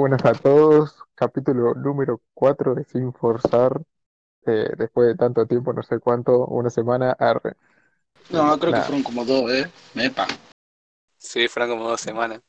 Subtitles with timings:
[0.00, 3.82] Buenas a todos, capítulo número 4 de Sin Forzar,
[4.46, 7.52] eh, después de tanto tiempo, no sé cuánto, una semana, arre.
[8.30, 9.70] No, creo que fueron como dos, ¿eh?
[9.92, 10.26] Mepa.
[11.18, 12.40] Sí, fueron como dos semanas.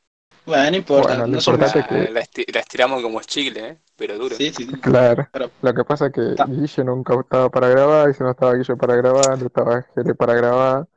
[0.45, 1.07] Bueno, no importa.
[1.09, 3.77] Bueno, lo no importante es que- La, esti- la estiramos como chicle, ¿eh?
[3.97, 4.33] Pero duro.
[4.37, 4.71] Sí, sí, sí.
[4.79, 8.23] Claro, Pero- lo que pasa es que Ta- Guille nunca estaba para grabar, y si
[8.23, 10.87] no estaba Guille para grabar, no estaba Jere para grabar,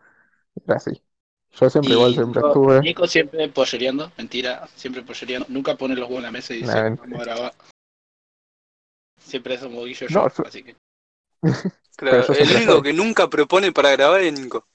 [0.64, 1.02] era así.
[1.60, 5.46] Yo siempre Y igual siempre Nico- estuve, Nico siempre pollereando, mentira, siempre pollereando.
[5.50, 7.54] Nunca pone los huevos en la mesa y dice, Nah, vamos a grabar.
[9.20, 10.76] Siempre somos Guillo y No, yo, yo- así que.
[11.96, 14.66] Claro, yo el único que nunca propone para grabar es Nico.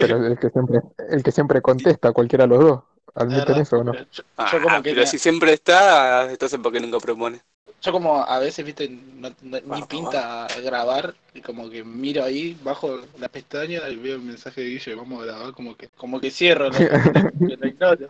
[0.00, 2.82] pero el que siempre, el que siempre contesta, cualquiera de los dos,
[3.14, 3.92] admiten eso o no.
[3.92, 7.42] pero Yo, Ah, yo como que pero si siempre está, entonces ¿por qué nunca propone?
[7.84, 12.56] Yo como a veces, viste, no- no- ni pinta grabar, y como que miro ahí,
[12.62, 16.18] bajo la pestaña y veo el mensaje de Guille, vamos a grabar, como que, como
[16.20, 16.78] que cierro, ¿no?
[17.48, 18.08] Que lo ignoro.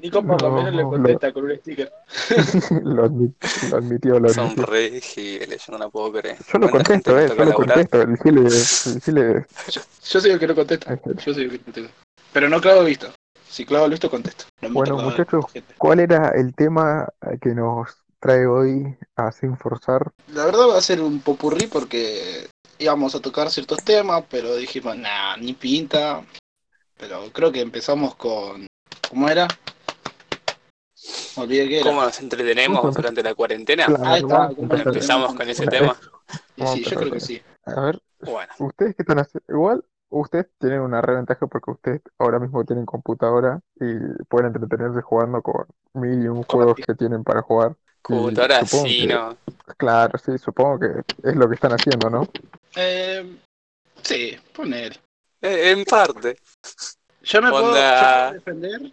[0.00, 1.90] Nico por lo menos le No, contesta con un sticker.
[2.84, 3.34] Lo admit-
[3.70, 4.66] lo admitió, lo Son admitió.
[4.66, 6.36] re giles, yo no la puedo creer.
[6.52, 10.20] Yo lo ¿Cuánta gente contesto, eh, yo lo contesto, el Gile, el Gile Yo, yo
[10.20, 10.98] soy el que no contesta.
[11.24, 11.92] Yo soy el que contesta.
[12.32, 13.08] Pero no clavo visto.
[13.58, 14.44] Si clavo visto, contesto.
[14.60, 15.44] No Bueno, muchachos.
[15.78, 17.08] ¿Cuál era el tema
[17.42, 17.88] que nos
[18.20, 20.12] trae hoy a Sin Forzar?
[20.32, 22.46] La verdad va a ser un popurrí porque
[22.78, 26.24] íbamos a tocar ciertos temas, pero dijimos, nah, ni pinta.
[26.98, 28.64] Pero creo que empezamos con.
[29.10, 29.48] ¿Cómo era?
[31.34, 31.90] Olvidé era.
[31.90, 32.92] ¿Cómo nos entretenemos ¿Cómo?
[32.92, 33.86] durante la cuarentena?
[33.86, 34.86] Claro, Ahí está, vamos a ¿cómo empezar.
[34.86, 35.96] Empezamos con ese tema.
[36.74, 37.42] Sí, yo creo que sí.
[37.64, 39.52] A ver, Bueno, ¿ustedes qué están haciendo?
[39.52, 43.94] Igual, ustedes tienen una re ventaja porque ustedes ahora mismo tienen computadora y
[44.28, 47.72] pueden entretenerse jugando con mil y un juegos que tienen para jugar.
[47.72, 49.36] Y computadora supongo sí, que- ¿no?
[49.76, 52.26] Claro, sí, supongo que es lo que están haciendo, ¿no?
[52.76, 53.36] Eh,
[54.02, 54.98] sí, poner.
[55.42, 56.38] Eh, en parte.
[57.22, 58.28] Yo me puedo, yo Onda.
[58.30, 58.92] puedo defender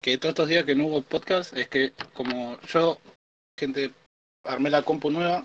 [0.00, 2.98] que todos estos días que no hubo podcast es que como yo,
[3.58, 3.92] gente,
[4.44, 5.44] armé la compu nueva,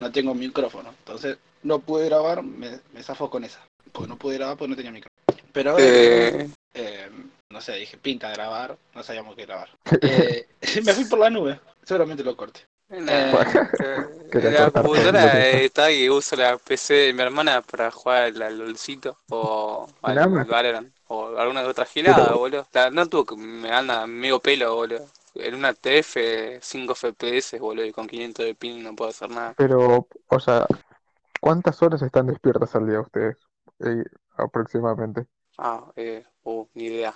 [0.00, 0.90] no tengo micrófono.
[1.00, 3.60] Entonces no pude grabar, me, me zafo con esa.
[3.94, 5.38] Porque no pude grabar porque no tenía micrófono.
[5.52, 7.08] Pero ahora, Eh, eh,
[7.48, 9.68] no sé, dije pinta grabar, no sabíamos qué grabar.
[10.02, 10.48] Eh,
[10.84, 12.60] me fui por la nube, seguramente lo corte.
[12.88, 13.00] te
[14.50, 18.58] la el computadora eh, está que uso la PC de mi hermana para jugar al
[18.58, 22.66] LOLcito o al, Valorant o alguna otra gilada, Pero- boludo.
[22.72, 25.06] La notebook me anda medio pelo, boludo.
[25.36, 26.16] En una TF
[26.60, 29.54] 5 FPS, boludo, y con 500 de ping no puedo hacer nada.
[29.56, 30.66] Pero, o sea,
[31.40, 33.36] ¿cuántas horas están despiertas al día ustedes?
[33.80, 34.04] Eh,
[34.36, 35.26] aproximadamente.
[35.58, 37.14] Ah, eh, uh, ni idea.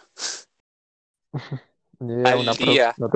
[2.01, 2.97] Ni idea, Al una día.
[2.97, 3.09] ¿no?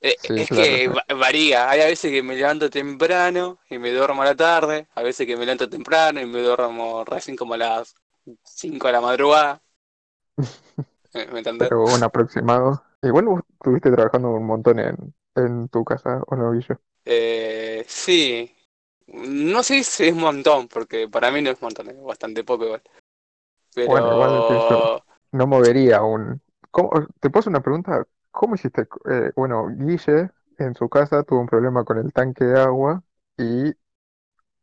[0.00, 1.70] Eh, Sí, es claro, que varía.
[1.70, 4.88] Hay a veces que me levanto temprano y me duermo a la tarde.
[4.94, 7.94] A veces que me levanto temprano y me duermo recién como a las
[8.44, 9.62] 5 de la madrugada.
[11.14, 11.70] ¿Me me entendés?
[11.70, 12.82] Pero un aproximado.
[13.02, 16.80] Igual vos estuviste trabajando un montón en, en tu casa, ¿o no, Guillo?
[17.04, 18.53] Eh, sí.
[19.06, 22.42] No sé si es un montón, porque para mí no es un montón, es bastante
[22.42, 22.82] poco igual.
[23.74, 25.02] Pero Bueno, igual.
[25.32, 26.40] No movería un...
[26.70, 26.90] ¿Cómo?
[27.20, 28.04] ¿Te hacer una pregunta?
[28.30, 28.86] ¿Cómo hiciste?
[29.10, 33.02] eh, bueno, Guille en su casa tuvo un problema con el tanque de agua
[33.36, 33.74] y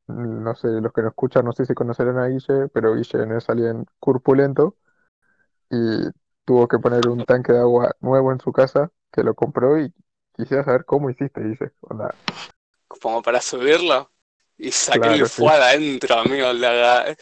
[0.07, 3.25] mm, no sé, los que nos escuchan no sé si conocerán a Guille, pero Guille
[3.25, 4.75] no es alguien corpulento
[5.69, 6.09] y
[6.45, 9.93] tuvo que poner un tanque de agua nuevo en su casa que lo compró y
[10.33, 11.71] quisiera saber cómo hiciste, Guille.
[11.81, 12.13] Onda,
[12.87, 14.10] como para subirlo
[14.61, 15.35] y saqué Claro, el sí.
[15.41, 16.47] fuego adentro, amigo.
[16.47, 17.15] aga-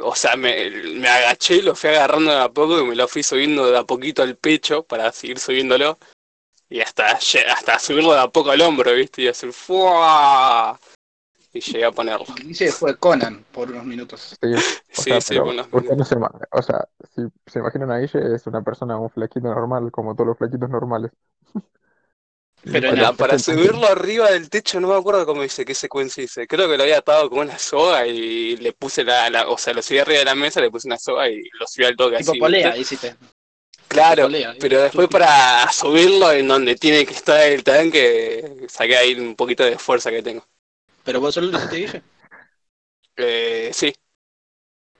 [0.00, 3.08] O sea, me, me agaché y lo fui agarrando de a poco y me lo
[3.08, 5.98] fui subiendo de a poquito al pecho para seguir subiéndolo.
[6.70, 9.22] Y hasta, hasta subirlo de a poco al hombro, ¿viste?
[9.22, 10.78] Y hacer ¡fua!
[11.52, 12.26] Y llegué a ponerlo.
[12.44, 14.36] Dice fue Conan por unos minutos.
[14.40, 14.58] sí, o
[14.92, 18.62] Sí, sea, sí, no se ima- o sea, si se imaginan a Guille es una
[18.62, 21.10] persona, un flaquito normal, como todos los flaquitos normales.
[22.62, 26.46] Pero Para, no, subirlo arriba del techo, no me acuerdo cómo dice, qué secuencia hice.
[26.46, 29.72] Creo que lo había atado con una soga y le puse la, la- o sea,
[29.74, 32.16] lo subí arriba de la mesa, le puse una soga y lo subí al toque
[32.16, 32.38] Tipo así.
[32.38, 33.16] polea, hiciste.
[33.88, 39.14] Claro, polea, pero después para subirlo en donde tiene que estar el tanque, saqué ahí
[39.18, 40.46] un poquito de fuerza que tengo.
[41.04, 42.02] Pero vos solo lo hiciste, Guille.
[43.16, 43.92] Eh, sí,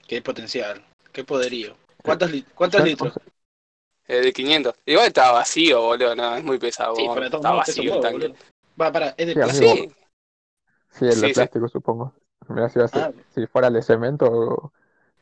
[0.09, 1.77] Qué potencial, qué poderío.
[2.03, 3.15] ¿Cuántos, li- cuántos litros?
[4.09, 4.75] Eh, de 500.
[4.87, 6.95] Igual estaba vacío, boludo, no, es muy pesado.
[6.97, 8.35] Sí, boludo, pero de todos está vacío el tanque.
[8.81, 9.75] Va, para, es de Sí, plástico.
[9.75, 9.93] Sí,
[10.91, 11.35] Sí, el Sí, de sí.
[11.35, 12.13] plástico, supongo.
[12.73, 14.73] Si, Ah, si fuera de cemento,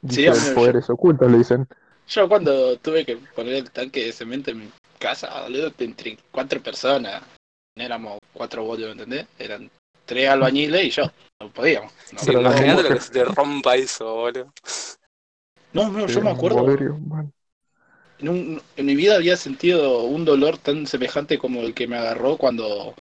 [0.08, 1.68] Sí, dice amigo, poderes ocultos, le dicen.
[2.08, 6.62] Yo cuando tuve que poner el tanque de cemento en mi casa, boludo, entre cuatro
[6.62, 7.22] personas,
[7.76, 9.26] no éramos cuatro boludos, ¿entendés?
[9.38, 9.68] Eran
[10.04, 11.02] tres albañiles y yo,
[11.40, 11.92] no podíamos.
[12.12, 14.52] No, sí, la imagínate lo que se te rompa eso, boludo.
[15.72, 16.64] no, no, Sí, yo me acuerdo,
[17.08, 17.32] man.
[18.18, 21.96] En, un- en mi vida había sentido un dolor tan semejante como el que me
[21.96, 22.94] agarró cuando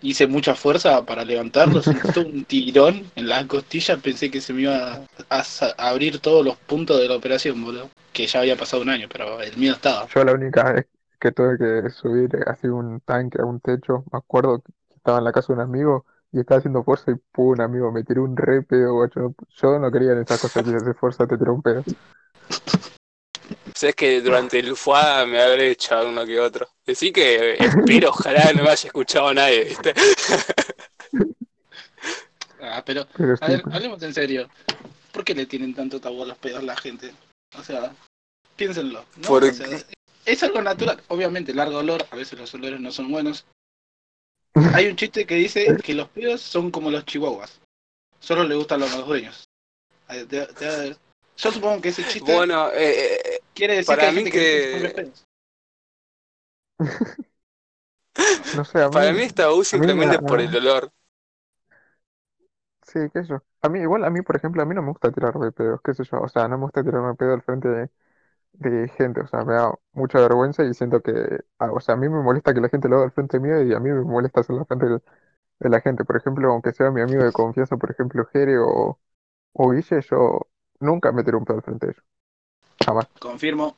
[0.00, 1.82] hice mucha fuerza para levantarlo.
[1.82, 4.00] Sentí un tirón en las costillas.
[4.00, 5.44] Pensé que se me iba a,
[5.78, 7.90] abrir todos los puntos de la operación, boludo.
[8.12, 10.06] Que ya había pasado un año, pero el miedo estaba.
[10.06, 10.86] Yo la única vez
[11.18, 15.24] que tuve que subir así un tanque a un techo, me acuerdo que estaba en
[15.24, 18.22] la casa de un amigo y estaba haciendo fuerza y pum, un amigo me tiró
[18.24, 19.34] un re pedo, guacho.
[19.56, 21.82] Yo no quería en esas cosas que hacer fuerza, te tiró un pedo.
[23.74, 26.68] Sabes que durante el FUA me habré echado uno que otro.
[26.86, 29.94] Decí que espero, ojalá no me haya escuchado nadie, ¿viste?
[32.60, 33.74] Ah, pero, Pero a ver, pues.
[33.74, 34.48] hablemos en serio.
[35.12, 37.12] ¿Por qué le tienen tanto tabú a los pedos a la gente?
[37.58, 37.92] O sea,
[38.56, 39.04] piénsenlo.
[39.16, 39.28] ¿no?
[39.28, 39.66] Porque- O sea,
[40.24, 41.02] es algo natural.
[41.08, 43.44] Obviamente, largo olor, a veces los olores no son buenos.
[44.74, 47.60] Hay un chiste que dice que los pedos son como los chihuahuas.
[48.20, 49.44] Solo le gustan a los dueños.
[51.36, 55.12] Yo supongo que ese chiste Bueno, eh, eh, quiere decir para que mí que.
[58.52, 60.92] No sé, a mí, para mí está mí me simplemente por el olor.
[62.82, 63.42] Sí, qué sé yo.
[63.62, 65.94] A mí, igual a mí, por ejemplo, a mí no me gusta tirarme pedos, qué
[65.94, 66.20] sé yo.
[66.20, 67.90] O sea, no me gusta tirarme pedo al frente de,
[68.54, 69.22] de gente.
[69.22, 71.12] O sea, me da mucha vergüenza y siento que,
[71.58, 73.62] ah, o sea, a mí me molesta que la gente lo haga al frente mío
[73.62, 75.02] y a mí me molesta hacerlo al frente de,
[75.60, 76.04] de la gente.
[76.04, 79.00] Por ejemplo, aunque sea mi amigo de confianza, por ejemplo, Jere o,
[79.54, 80.48] o Guille, yo
[80.80, 82.04] nunca me tiro un pedo al frente de ellos.
[83.18, 83.76] Confirmo.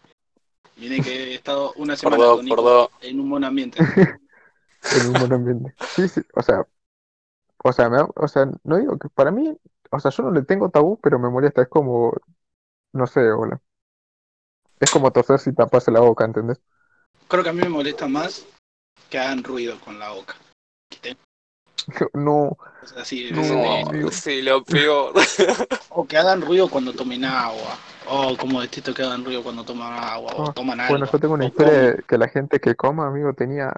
[0.76, 3.78] Viene que he estado una Por semana dos, con por Nico en un buen ambiente.
[4.92, 5.74] En un buen ambiente.
[5.96, 6.64] Sí, sí, o sea,
[7.64, 9.58] o sea, me o sea, no digo que para mí,
[9.90, 11.62] o sea, yo no le tengo tabú, pero me molesta.
[11.62, 12.12] Es como,
[12.92, 13.60] no sé, hola.
[14.78, 16.60] Es como toser si tapas la boca, ¿entendés?
[17.26, 18.46] Creo que a mí me molesta más
[19.10, 20.36] que hagan ruido con la boca.
[22.14, 22.56] No,
[22.96, 25.14] así, No, sí, lo peor.
[25.98, 27.72] O que hagan ruido cuando tomen agua.
[28.10, 30.32] O como detesto que hagan ruido cuando toman agua.
[30.36, 30.98] O Ah, toman algo.
[30.98, 33.72] Bueno, yo tengo una o historia de que la gente que coma, amigo, tenía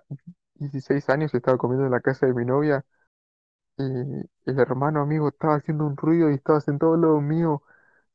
[0.55, 2.85] 16 años y estaba comiendo en la casa de mi novia
[3.79, 7.63] y el hermano, amigo, estaba haciendo un ruido y estaba sentado al lado mío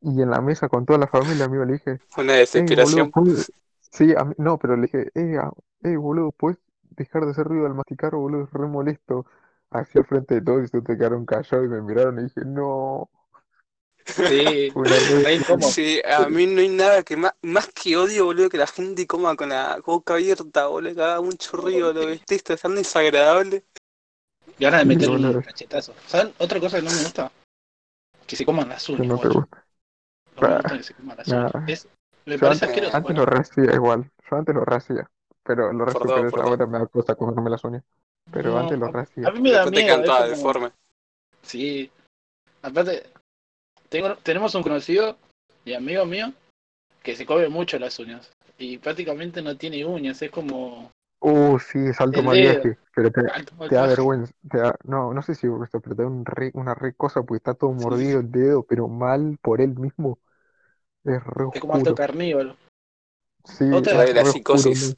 [0.01, 3.11] y en la mesa con toda la familia, amigo, le dije, Una hey, boludo, desesperación.
[3.11, 3.53] ¿puedes-"
[3.91, 5.51] Sí, a mí- no, pero le dije, hey, a-
[5.83, 6.59] hey, boludo, ¿puedes
[6.91, 8.45] dejar de hacer ruido al masticar, boludo?
[8.45, 9.25] Es re molesto.
[9.73, 12.41] Así al frente de todos y se te quedaron callados y me miraron y dije,
[12.45, 13.09] no,
[14.05, 14.71] Sí.
[15.73, 19.07] Sí, a mí no hay nada que más, más que odio, boludo, que la gente
[19.07, 23.63] coma con la boca abierta, boludo, que haga mucho ruido, lo detesto, es tan desagradable.
[24.59, 25.41] Y ahora de Sí, meterle un boludo.
[25.41, 25.93] cachetazo.
[26.05, 26.33] ¿Saben?
[26.37, 27.31] Otra cosa que no me gusta.
[28.27, 29.39] Que se coman las que uñas, no te guacho.
[29.39, 29.65] gusta.
[30.35, 31.49] No me gusta que se coman las Nah.
[31.49, 31.69] uñas.
[31.69, 31.87] Es,
[32.25, 33.19] me Yo parece antes, antes bueno.
[33.21, 35.09] lo rehacía igual, yo antes lo rehacía,
[35.43, 37.83] pero lo dos, por ahora me da cosa comerme las uñas,
[38.33, 39.27] pero No, antes lo rehacía.
[39.27, 39.99] A mí me da Después te miedo.
[39.99, 40.71] es todas como- deformes.
[41.43, 41.91] Sí.
[42.61, 43.03] Aparte,
[43.89, 45.17] tengo, tenemos un conocido
[45.65, 46.33] y amigo mío
[47.03, 48.31] que se come mucho las uñas.
[48.57, 50.21] Y prácticamente no tiene uñas.
[50.21, 50.91] Es como.
[51.19, 53.21] Uh, sí, es alto viaje, pero te,
[53.69, 56.51] te da vergüenza, te da- no, no sé si esto, pero te da un re-
[56.53, 60.19] una re cosa porque está todo mordido el dedo, pero mal por él mismo,
[61.05, 62.57] es re Es como alto carnívoro.
[63.45, 64.97] sí, Otra- de la psicosis.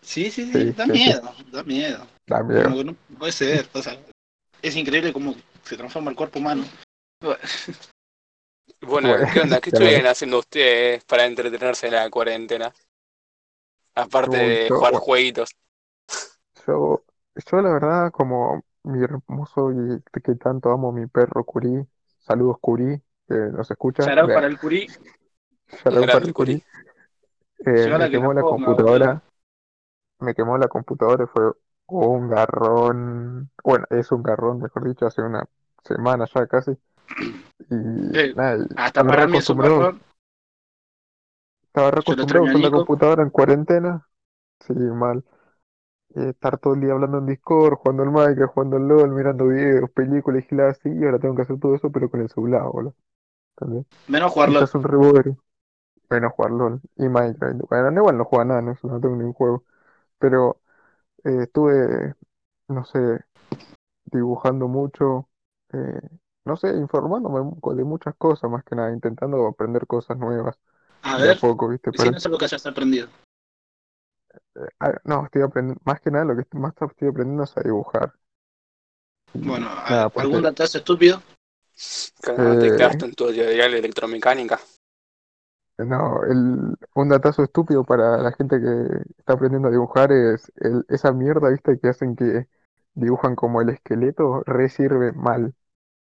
[0.00, 0.52] Sí, sí, sí.
[0.52, 0.98] Sí, da sí, sí.
[0.98, 1.22] miedo.
[1.52, 2.06] Da miedo.
[2.26, 2.64] Da miedo.
[2.64, 3.68] Como que no puede ser.
[3.72, 3.98] O sea,
[4.62, 5.34] es increíble cómo
[5.64, 6.64] se transforma el cuerpo humano.
[8.80, 9.60] Bueno, Bueno, ¿qué onda?
[9.60, 12.72] ¿Qué estuvieron haciendo ustedes para entretenerse en la cuarentena?
[13.94, 15.50] Aparte de yo- jugar jueguitos.
[16.66, 17.04] Yo,
[17.50, 21.86] yo la verdad, como mi hermoso y que tanto amo mi perro Curí,
[22.20, 24.88] saludos Curí, que nos escucha, vea, para el curí.
[25.86, 26.60] out para el Curí.
[26.60, 26.64] Curí.
[27.66, 29.22] Eh, me que quemó la computadora,
[30.20, 31.52] me quemó la computadora y fue
[31.88, 35.44] un garrón, bueno, es un garrón, mejor dicho, hace una
[35.84, 36.72] semana ya casi.
[37.70, 37.76] Y
[38.12, 40.00] Eh, nada, Hasta estaba para mí es un acostumbrado, garrón.
[41.66, 44.08] estaba acostumbrado a usar la computadora en cuarentena,
[44.66, 45.24] sí, mal.
[46.16, 49.48] Eh, estar todo el día hablando en Discord, jugando al Minecraft, jugando al LOL, mirando
[49.48, 52.30] videos, películas y giladas así, y ahora tengo que hacer todo eso, pero con el
[52.30, 52.94] celular, boludo.
[53.58, 53.86] ¿Entendés?
[54.08, 55.26] Menos se hace un reboot.
[56.08, 57.60] Bueno, jugar LOL y Minecraft.
[57.68, 59.64] Bueno, no, igual no juega nada, no, eso no tengo ningún juego.
[60.18, 60.60] Pero
[61.26, 62.14] eh, estuve,
[62.68, 62.98] no sé,
[64.06, 65.28] dibujando mucho,
[65.72, 66.00] eh,
[66.44, 70.56] no sé, informándome de muchas cosas, más que nada, intentando aprender cosas nuevas
[71.02, 71.90] A de a ver, poco, ¿viste?
[71.92, 73.08] Para, decime algo que hayas aprendido.
[74.80, 77.60] ah, no, estoy aprendiendo, más que nada lo que estoy- más estoy aprendiendo es a
[77.62, 78.12] dibujar.
[79.34, 81.22] Bueno, nada, ¿algún datazo estúpido?
[82.22, 84.58] Que no te Eh, quedaste en tu electromecánica.
[85.78, 88.66] No, el, un datazo estúpido para la gente que
[89.18, 91.78] está aprendiendo a dibujar es el, esa mierda, ¿viste?
[91.78, 92.48] Que hacen que
[92.94, 95.54] dibujan como el esqueleto, re sirve mal,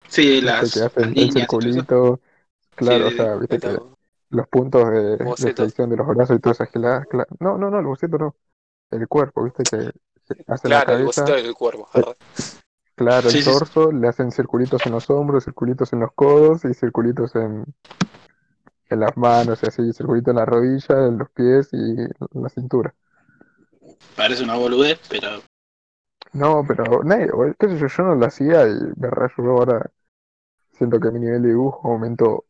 [0.09, 0.71] Sí, ¿viste?
[0.71, 2.21] Que las, las hacen el circulito,
[2.75, 3.61] claro, o sea, ¿viste?
[3.61, 3.79] Que
[4.31, 7.07] los puntos de, de flexión de los brazos y todas esas giladas.
[7.09, 8.37] cla- No, no, no, el boceto no.
[8.91, 9.93] El cuerpo, viste, que,
[10.29, 12.17] que hacen la Claro, el cabeza, boceto del cuerpo, ¿verdad?
[12.95, 13.65] claro, Sí, el sí, sí.
[13.65, 17.65] torso, le hacen circulitos en los hombros, circulitos en los codos y circulitos en,
[18.91, 22.49] en las manos, y así, circulitos en la rodilla, en los pies y en la
[22.49, 22.95] cintura.
[24.17, 25.43] Parece una boludez, pero
[26.33, 29.91] No, pero, nadie, o- qué sé yo, yo no lo hacía y me rayó ahora.
[30.77, 32.45] Siento que mi nivel de dibujo aumentó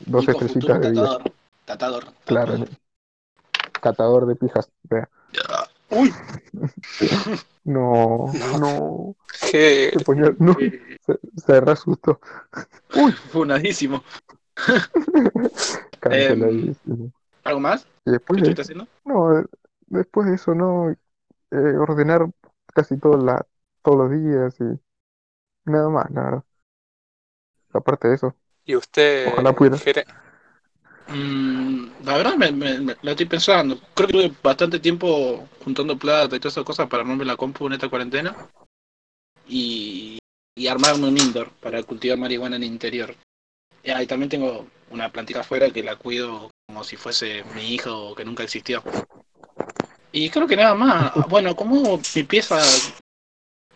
[0.00, 1.02] dos Nico estrellitas de 10.
[1.04, 1.32] Catador.
[1.66, 2.04] Catador.
[2.24, 2.64] Claro,
[3.80, 4.70] catador de pijas.
[4.84, 5.08] Vea.
[5.90, 6.12] Uy.
[7.64, 8.58] No, No.
[8.58, 9.16] no,
[9.52, 10.56] Que se ponía, no,
[11.06, 12.18] se, se re asustó.
[12.96, 14.02] Uy, Funadísimo.
[16.00, 17.12] canceladísimo.
[17.44, 17.86] ¿Algo más?
[18.04, 18.86] Y ¿Qué después de, haciendo?
[19.04, 19.44] no, eh,
[19.86, 20.96] después de eso, no, eh,
[21.50, 22.28] ordenar
[22.74, 23.46] casi todos la,
[23.82, 26.44] todos los días y nada más, la verdad.
[27.72, 29.78] Aparte de eso, y usted, Ojalá pudiera.
[29.78, 30.04] Jere,
[31.08, 33.78] Mm, la verdad me, me- me- la estoy pensando.
[33.94, 37.66] Creo que tuve bastante tiempo juntando plata y todas esas cosas para armarme la compu
[37.66, 38.34] en esta cuarentena.
[39.46, 40.18] Y,
[40.56, 43.14] y armarme un indoor para cultivar marihuana en el interior.
[43.82, 48.14] Y ahí también tengo una plantita afuera que la cuido como si fuese mi hijo
[48.14, 48.82] que nunca existió.
[50.12, 51.12] Y creo que nada más.
[51.28, 52.60] Bueno, como mi pieza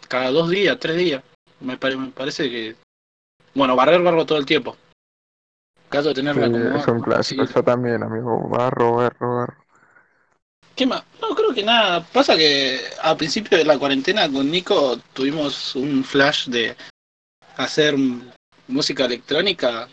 [0.08, 1.22] cada dos días, tres días.
[1.60, 2.76] Me, pare- me parece que...
[3.54, 4.76] Bueno, barrer barro todo el tiempo.
[5.88, 6.76] Caso de sí, tenerla como...
[6.76, 7.46] es un clásico.
[7.46, 7.52] sí.
[7.54, 9.64] Yo también, amigo, barro, barro, barro.
[10.74, 11.02] ¿Qué más?
[11.22, 12.04] No, creo que nada.
[12.04, 16.76] Pasa que al principio de la cuarentena con Nico tuvimos un flash de
[17.56, 17.94] hacer
[18.68, 19.88] música electrónica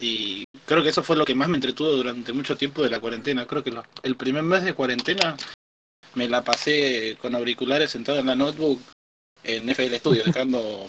[0.00, 3.00] y creo que eso fue lo que más me entretuvo durante mucho tiempo de la
[3.00, 3.46] cuarentena.
[3.46, 5.36] Creo que lo- el primer mes de cuarentena
[6.14, 8.80] me la pasé con auriculares sentado en la notebook
[9.44, 10.86] en FL Studio, dejando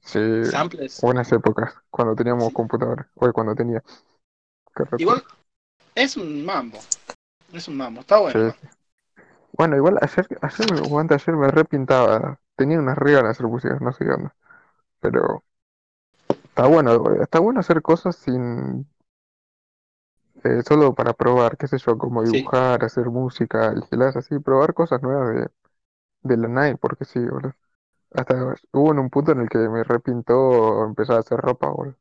[0.00, 0.18] Sí,
[0.50, 1.00] samples.
[1.00, 3.08] buenas épocas, cuando teníamos computadora.
[3.16, 3.82] Oye, cuando tenía.
[4.98, 5.22] Igual
[5.94, 6.78] es un mambo.
[7.52, 8.00] Es un mambo.
[8.00, 8.52] Está bueno.
[8.52, 8.68] Sí, sí.
[9.52, 12.40] Bueno, igual ayer, ayer o ayer me repintaba.
[12.56, 14.34] Tenía unas re ganas de hacer música, no sé qué onda.
[15.00, 15.44] Pero
[16.52, 18.86] está bueno, está bueno hacer cosas sin
[20.44, 22.32] eh, solo para probar, qué sé yo, como Sí.
[22.32, 25.48] dibujar, hacer música y giladas así, probar cosas nuevas de,
[26.22, 27.54] de la nada, porque sí, boludo.
[28.12, 31.96] Hasta hubo en un punto en el que me repintó empezar a hacer ropa, boludo.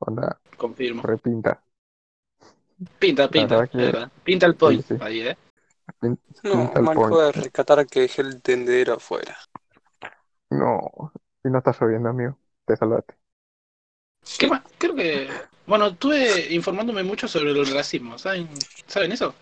[0.00, 1.02] Onda, Confirmo.
[1.02, 1.62] repinta.
[2.98, 3.56] Pinta, pinta.
[3.56, 4.12] verdad que- es verdad.
[4.24, 5.02] Pinta el point Sí, sí.
[5.04, 5.36] ahí, ¿eh?
[6.00, 7.34] Pin- no, pinta el mal point.
[7.34, 9.36] rescatar que dejé el tendedero afuera.
[10.50, 11.12] No,
[11.44, 12.38] y no está lloviendo, amigo.
[12.64, 13.17] Te salvaste.
[14.38, 14.62] ¿Qué más?
[14.78, 15.28] Creo que.
[15.66, 18.18] Bueno, estuve informándome mucho sobre el racismo.
[18.18, 18.48] ¿Saben,
[18.86, 19.34] ¿Saben eso?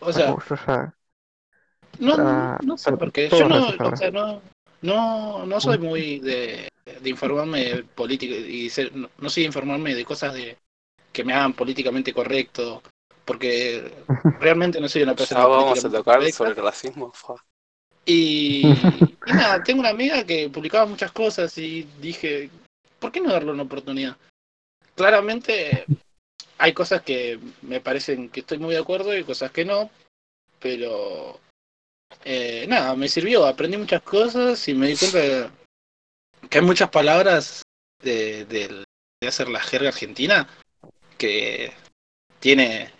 [0.00, 0.36] O sea,
[1.98, 2.18] no,
[2.60, 3.30] no sé por qué.
[3.30, 4.42] Yo no, o sea, no,
[4.82, 6.68] no, no soy muy de,
[7.00, 10.56] de informarme de política y ser- no, no soy de informarme de cosas de
[11.12, 12.82] que me hagan políticamente correcto,
[13.24, 13.92] porque
[14.40, 16.38] realmente no soy una persona Ya vamos a tocar correcta.
[16.38, 17.12] sobre el racismo.
[18.04, 22.50] Y, y nada, tengo una amiga que publicaba muchas cosas y dije,
[22.98, 24.16] ¿por qué no darle una oportunidad?
[24.94, 25.86] Claramente
[26.58, 29.90] hay cosas que me parecen que estoy muy de acuerdo y cosas que no,
[30.58, 31.38] pero
[32.24, 35.52] eh, nada, me sirvió, aprendí muchas cosas y me di cuenta
[36.50, 37.62] que hay muchas palabras
[38.02, 38.84] de, de
[39.26, 40.48] hacer la jerga argentina
[41.16, 41.72] que
[42.40, 42.92] tiene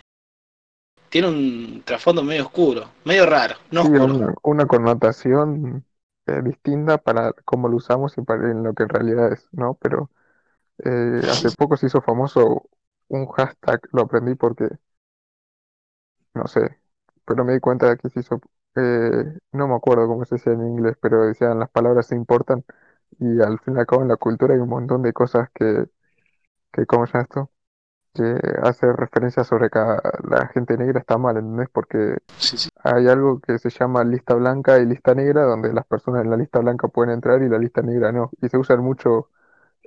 [1.09, 4.13] tiene un trasfondo medio oscuro, medio raro, no Sí, oscuro.
[4.13, 5.83] una, una connotación
[6.29, 9.75] eh, distinta para cómo lo usamos y para en lo que en realidad es, ¿no?
[9.75, 10.11] Pero
[10.85, 12.69] eh, hace poco se hizo famoso
[13.09, 14.69] un hashtag, lo aprendí porque,
[16.33, 16.79] no sé,
[17.25, 18.41] pero me di cuenta de que se hizo,
[18.75, 22.63] eh, no me acuerdo cómo se decía en inglés, pero decían las palabras se importan
[23.19, 25.87] y al fin y al cabo en la cultura hay un montón de cosas que,
[26.73, 27.51] que ¿cómo se esto?
[28.13, 31.69] Que hace referencia sobre que la gente negra está mal, ¿entendés?
[31.71, 32.69] Porque Sí, sí.
[32.83, 36.37] hay algo que se llama lista blanca y lista negra, donde las personas en la
[36.37, 38.31] lista blanca pueden entrar y la lista negra no.
[38.41, 39.29] Y se usan mucho,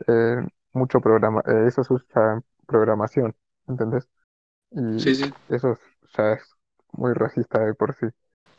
[0.07, 0.37] eh,
[0.73, 3.35] mucho programa, eh, eso se usa en programación,
[3.69, 4.09] ¿entendés?
[4.71, 5.33] Y Sí, sí.
[5.49, 5.77] eso
[6.17, 6.43] ya es
[6.93, 8.07] muy racista de por sí.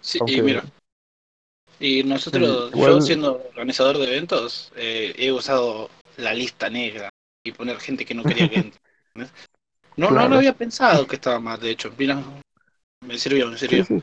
[0.02, 0.64] Sí, Aunque- y mira,
[1.80, 7.10] y nosotros, igual- yo siendo organizador de eventos, eh, he usado la lista negra
[7.44, 8.82] y poner gente que no quería que entre.
[9.98, 11.92] No, no lo había pensado que estaba mal, de hecho.
[11.98, 12.18] Mira,
[13.02, 13.86] me sirvió, me sirvió.
[13.86, 14.02] sí.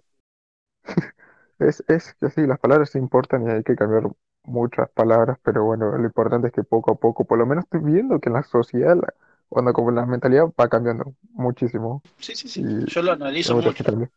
[1.58, 4.04] Es, es que sí, las palabras importan y hay que cambiar
[4.44, 7.80] muchas palabras, pero bueno, lo importante es que poco a poco, por lo menos estoy
[7.80, 9.12] viendo que en la sociedad, la,
[9.48, 12.02] cuando como la mentalidad va cambiando muchísimo.
[12.18, 12.62] Sí, sí, sí.
[12.62, 13.84] Y Yo lo analizo mucho.
[13.84, 14.10] también.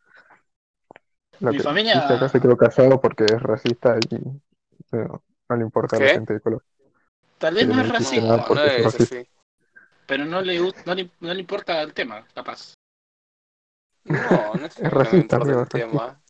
[1.40, 4.16] Lo Mi que familia- acá se quedó callado porque es racista y
[4.96, 6.64] no, no le importa a la gente de color.
[7.38, 8.36] Tal vez no es racista.
[8.36, 9.14] No, es es racista.
[9.14, 9.28] así.
[10.06, 12.74] Pero no le, no le, no le importa el tema, capaz.
[14.04, 16.20] No, no es que Es racista, el tema.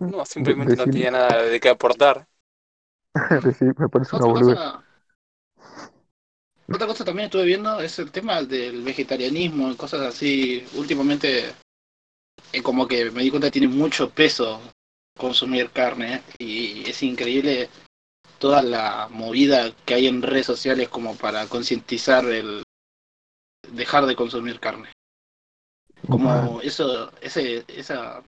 [0.00, 2.26] No, simplemente no tenía nada de qué aportar.
[3.58, 4.84] Sí, me parece una Otra cosa,
[6.68, 10.66] otra cosa también estuve viendo es el tema del vegetarianismo y cosas así.
[10.74, 11.54] Últimamente,
[12.52, 14.60] eh, como que me di cuenta que tiene mucho peso
[15.16, 17.70] consumir carne y es increíble
[18.38, 22.62] toda la movida que hay en redes sociales como para concientizar el
[23.72, 24.88] dejar de consumir carne.
[26.08, 28.22] Como eso, ese, esa,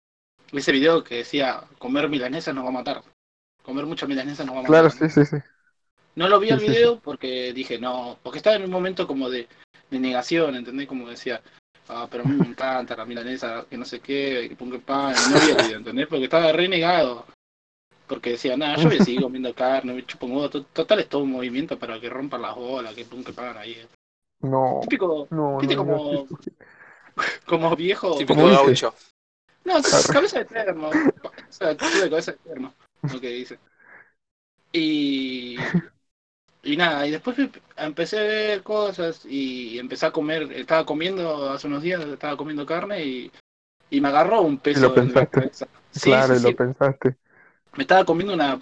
[0.53, 3.03] ese video que decía comer milanesa nos va a matar.
[3.63, 4.91] Comer mucha milanesa nos va a matar.
[4.91, 5.37] Claro, sí, sí, sí.
[6.17, 6.67] No lo vi Sí, sí.
[6.67, 9.47] video porque dije, no, porque estaba en un momento como de,
[9.91, 10.89] de negación, ¿entendés?
[10.89, 11.41] Como decía,
[11.89, 15.15] ah, pero a mí me encanta la milanesa, que no sé qué, que ponga pan,
[15.31, 16.07] no vi el video, ¿entendés?
[16.09, 17.27] Porque estaba renegado.
[18.09, 21.01] Porque decía, nada, yo voy a seguir comiendo carne, me chupo un huevo, to- total
[21.01, 23.77] es todo un movimiento para que rompan las bolas, que ponga pan ahí.
[24.41, 26.53] No, Típico, no, viste no, no, como, sí.
[27.47, 28.95] como viejo, Típico gaucho.
[29.65, 29.75] no,
[30.11, 32.73] cabeza de termo, o sea, tuve cabeza de termo,
[33.13, 33.59] lo que dice.
[34.73, 35.59] Y,
[36.63, 37.37] y nada, y después
[37.77, 42.67] empecé a ver cosas y empecé a comer, estaba comiendo hace unos días, estaba comiendo
[42.67, 43.33] carne y,
[43.91, 45.41] y me agarró un peso lo en la pensaste.
[45.41, 45.69] cabeza.
[45.91, 46.57] Sí, Claro, sí, y lo sí.
[46.57, 47.17] pensaste.
[47.79, 48.61] Me estaba comiendo una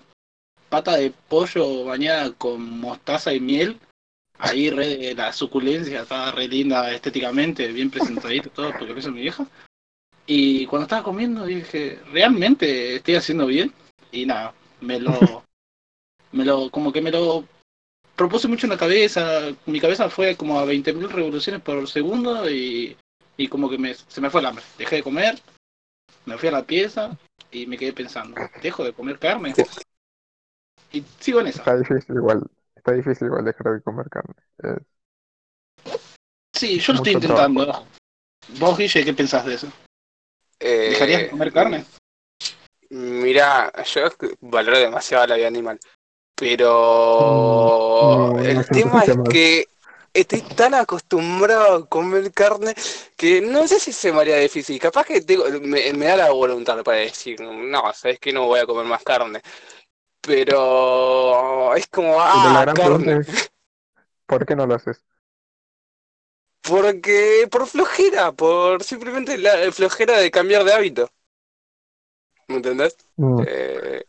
[0.68, 3.80] pata de pollo bañada con mostaza y miel.
[4.36, 9.22] Ahí re, la suculencia estaba re linda estéticamente, bien presentadito todo, porque lo hizo mi
[9.22, 9.46] vieja.
[10.26, 13.72] Y cuando estaba comiendo dije, ¿realmente estoy haciendo bien?
[14.12, 15.12] Y nada, me lo,
[16.32, 17.42] me lo, como que me lo
[18.16, 19.44] propuse mucho en la cabeza.
[19.64, 22.94] Mi cabeza fue como a 20.000 revoluciones por segundo y,
[23.38, 24.64] y como que me, se me fue el hambre.
[24.76, 25.40] Dejé de comer,
[26.26, 27.16] me fui a la pieza
[27.50, 29.54] y me quedé pensando, ¿dejo de comer carne?
[30.92, 31.58] Y sigo en esa.
[31.60, 32.42] Está difícil igual.
[32.74, 34.34] Está difícil igual dejar de comer carne.
[34.62, 34.78] Eh,
[36.54, 37.64] Sí, yo lo estoy intentando.
[37.64, 37.86] trabajo.
[38.58, 39.66] Vos, Guille, ¿qué pensás de eso?
[40.58, 41.84] Eh, ¿Dejarías de comer carne?
[42.88, 44.08] Mira, yo
[44.40, 45.78] valoro demasiado la vida animal.
[46.34, 49.68] Pero Mm, no, el tema es que
[50.20, 52.74] estoy tan acostumbrado a comer carne
[53.16, 54.78] que no sé si se me haría difícil.
[54.80, 58.60] Capaz que tengo- me, me da la voluntad para decir, no, sabes que no voy
[58.60, 59.40] a comer más carne.
[60.20, 63.18] Pero es como, la ah, carne.
[63.20, 63.50] es,
[64.26, 65.04] ¿por qué no lo haces?
[66.68, 71.08] Porque por flojera, por simplemente la flojera de cambiar de hábito.
[72.48, 72.96] ¿Me entendés?
[73.18, 74.04] Mm, Eh,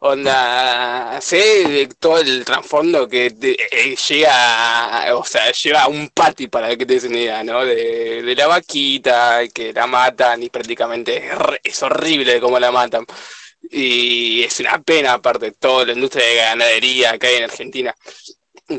[0.00, 1.36] onda, sé
[1.68, 6.86] de todo el trasfondo que te- eh, llega, o sea, lleva un pati para que
[6.86, 7.64] te des una idea, ¿no?
[7.64, 12.72] De, de la vaquita, que la matan y prácticamente es, hor- es horrible cómo la
[12.72, 13.06] matan.
[13.70, 17.94] Y es una pena, aparte, toda la industria de ganadería que hay en Argentina.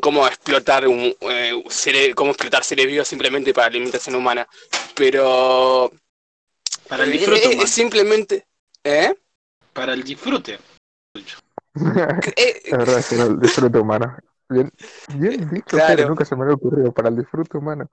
[0.01, 4.47] Cómo explotar un, eh, seres- cómo explotar seres vivos simplemente para la alimentación humana.
[4.95, 5.91] Pero
[6.87, 8.45] Para el eh, disfrute, eh, es simplemente,
[8.83, 9.13] ¿eh?
[9.73, 10.57] Para el disfrute.
[12.37, 14.15] Eh, Es verdad, es el disfrute humano.
[14.49, 14.69] Bien,
[15.07, 15.95] bien dicho, Claro.
[15.95, 17.89] pero nunca se me había ocurrido para el disfrute humano.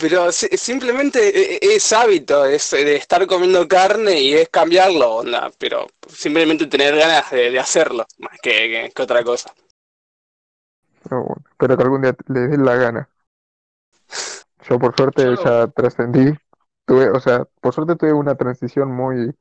[0.00, 5.50] Pero si- simplemente eh, es hábito, es de estar comiendo carne y es cambiarlo, onda,
[5.58, 9.52] pero simplemente tener ganas de, de hacerlo, más que, que- que otra cosa.
[11.02, 13.08] Pero bueno, espero que algún día le dé la gana.
[14.68, 16.34] Yo por suerte Yo- ya trascendí.
[16.84, 19.34] Tuve, o sea, por suerte tuve una transición muy,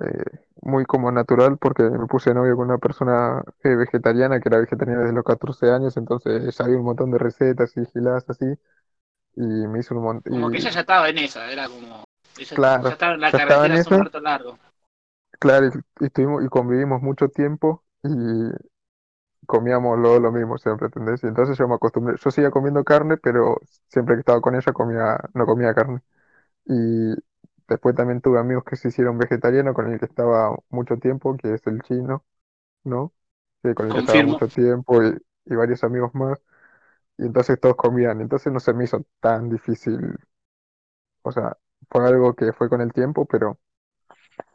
[0.00, 0.24] eh,
[0.62, 5.02] muy como natural porque me puse novio con una persona eh, vegetariana que era vegetariana
[5.02, 8.46] desde los 14 años, entonces sabía un montón de recetas y giladas así.
[9.36, 10.32] Y me hizo un montón.
[10.32, 12.04] Como que ella ya estaba en esa, era como.
[12.36, 14.58] Ella Claro, ya estaba en la en carretera hace un rato largo.
[15.40, 15.70] Claro, y,
[16.04, 18.08] y estuvimos y convivimos mucho tiempo y
[19.46, 21.22] comíamos lo, lo mismo siempre, ¿entendés?
[21.24, 24.72] Y entonces yo me acostumbré, yo seguía comiendo carne, pero siempre que estaba con ella
[24.72, 26.00] comía, no comía carne.
[26.66, 27.14] Y
[27.72, 31.54] después también tuve amigos que se hicieron vegetarianos con el que estaba mucho tiempo, que
[31.54, 32.24] es el chino,
[32.84, 33.12] ¿no?
[33.62, 36.38] Que con el que estaba mucho tiempo y, y varios amigos más.
[37.18, 40.16] Y entonces todos comían, entonces no se me hizo tan difícil.
[41.22, 41.56] O sea,
[41.90, 43.58] fue algo que fue con el tiempo, pero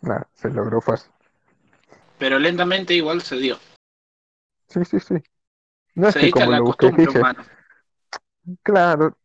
[0.02, 1.12] nada, se logró fácil.
[2.18, 3.58] Pero lentamente igual se dio.
[4.68, 5.16] Sí, sí, sí.
[5.96, 7.46] No es que como lo busqué, costumbre dije, humana.
[8.64, 9.18] claro,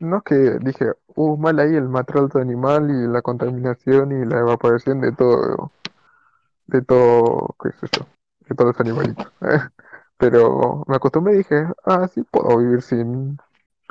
[0.00, 4.40] no es que dije, uh, mal ahí el maltrato animal y la contaminación y la
[4.40, 5.70] evaporación de todo,
[6.66, 8.06] de todo, qué sé yo,
[8.48, 9.32] de todos los animalitos.
[10.16, 13.38] Pero me acostumbré y dije, ah, sí puedo vivir sin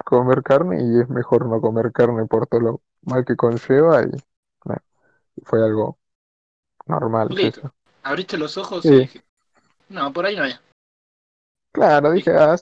[0.04, 4.12] comer carne y es mejor no comer carne por todo lo mal que conlleva y
[4.66, 4.82] nada,
[5.44, 5.98] fue algo
[6.86, 7.72] normal, yo.
[8.04, 8.90] Abriste los ojos Sí.
[8.90, 9.24] y dije,
[9.90, 10.60] no, por ahí no es.
[11.72, 12.56] Claro, dije, ah,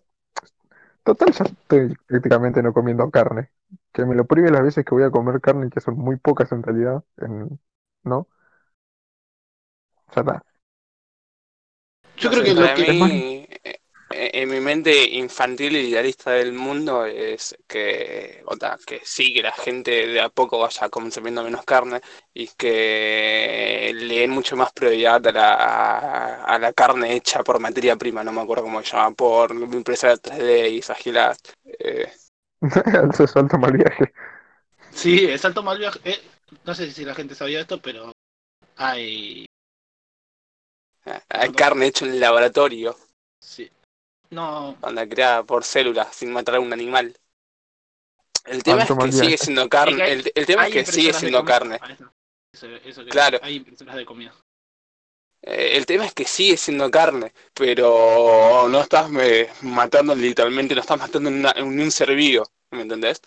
[1.07, 3.49] Total, ya estoy prácticamente no comiendo carne.
[3.93, 6.51] Que me lo prive las veces que voy a comer carne, que son muy pocas
[6.51, 7.59] en realidad, en-
[8.03, 8.27] ¿no?
[10.15, 10.43] Ya está.
[12.17, 12.85] Yo creo que lo para que.
[12.85, 13.36] mí,
[14.09, 19.51] en mi mente infantil y idealista del mundo es que, onda, que sí, que la
[19.51, 22.01] gente de a poco vaya consumiendo menos carne
[22.33, 27.95] y que le den mucho más prioridad a la, a la carne hecha por materia
[27.97, 31.37] prima, no me acuerdo cómo se llama, por impresora 3D y esas giladas.
[31.79, 32.11] Eh,
[33.13, 34.13] Se salto mal viaje.
[34.91, 35.99] Sí, el salto mal viaje.
[36.03, 36.19] eh,
[36.65, 38.11] no sé si la gente sabía esto, pero
[38.77, 39.45] hay.
[41.29, 42.95] hay carne hecha en el laboratorio,
[43.39, 43.69] Sí.
[44.29, 47.15] No, onda, creada por células sin matar a un animal.
[48.45, 50.85] El tema es que sigue siendo Es que carne, hay- el, el tema es que
[50.85, 51.79] sigue siendo carne.
[51.81, 52.11] Ahí está.
[52.53, 53.39] Eso, eso que Claro.
[53.41, 54.33] Hay impresoras de comida.
[55.41, 60.81] Eh, el tema es que sigue siendo carne, pero no estás eh, matando literalmente, no
[60.81, 63.21] estás matando en, una- en un ser vivo, ¿me entendés?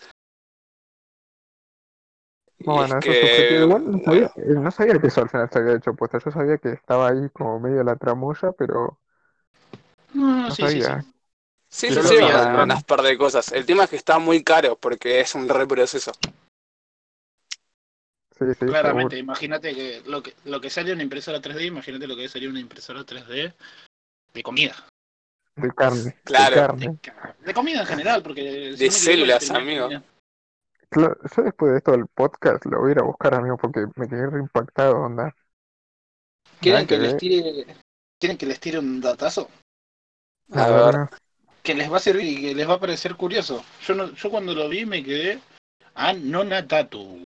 [2.59, 3.63] Bueno, es eso que, subjetivo.
[3.65, 6.19] Igual no sabía, bueno, eh, no sabía que eso al final se había hecho puesta.
[6.23, 8.99] Yo sabía que estaba ahí como medio la tramoya, pero
[10.13, 10.81] No, no sí, sí, sí.
[10.81, 11.05] sabía.
[11.69, 13.51] sí, sí, sí, van a par de cosas.
[13.51, 16.11] El tema es que está muy caro porque es un reproceso.
[18.37, 19.31] Sí, sí, Claramente, seguro.
[19.33, 22.59] imagínate que lo que lo que sale una impresora 3D, imagínate lo que sería una
[22.59, 23.53] impresora 3D
[24.33, 24.75] de comida.
[25.55, 26.55] De carne, Claro.
[26.55, 26.97] de carne.
[27.01, 28.41] ca- de comida en general, porque
[28.77, 29.89] De células, amigo.
[30.89, 33.85] Claro, yo después de esto del podcast lo voy a ir a buscar, amigo, porque
[33.95, 35.33] me quedé re impactado, onda.
[36.59, 37.65] ¿Quieren que que les tire
[38.19, 39.49] ¿Quieren que les tire un datazo?
[40.53, 41.09] A A ver, ver,
[41.63, 43.63] Que les va a servir y que les va a parecer curioso.
[43.85, 45.39] Yo no, yo cuando lo vi me quedé
[45.95, 47.23] ah, no natatu.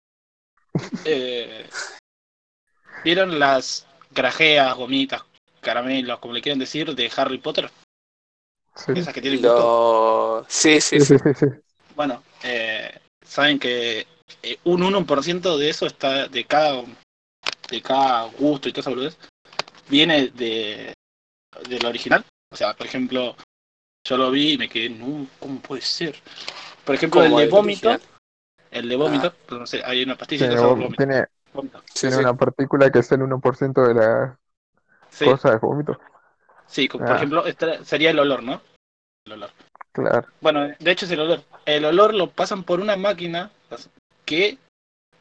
[1.07, 1.67] Eh,
[3.05, 5.23] ¿Vieron las grajeas, gomitas,
[5.61, 7.71] caramelos, como le quieren decir, de Harry Potter?
[8.75, 8.93] sí.
[8.93, 10.45] Esas que tienen lo...
[10.49, 11.19] Sí, sí, Sí, sí.
[11.19, 11.47] sí, sí, sí.
[11.95, 14.07] Bueno, eh, saben que
[14.43, 16.83] eh, un 1% de eso está de cada
[17.71, 19.19] de cada gusto y toda esa boludez
[19.89, 20.93] viene de
[21.69, 22.25] del original.
[22.55, 23.35] O sea, por ejemplo,
[24.07, 26.15] yo lo vi y me quedé, no, ¿cómo puede ser?
[26.85, 28.01] Por ejemplo, el de vómito, original.
[28.71, 30.95] el de vómito, pues, no sé, hay una pastilla Tiene, que vómito.
[30.97, 31.83] tiene, vómito.
[31.93, 32.23] Tiene sí.
[32.23, 34.39] una partícula que es el 1% de la
[35.11, 35.99] Sí, cosa de vómito.
[36.69, 37.09] sí, como, Ah.
[37.09, 38.63] por ejemplo, esta sería el olor, ¿no?
[39.27, 39.51] El olor.
[39.91, 40.29] Claro.
[40.41, 41.43] Bueno, de hecho es el olor.
[41.67, 43.51] El olor lo pasan por una máquina
[44.25, 44.59] que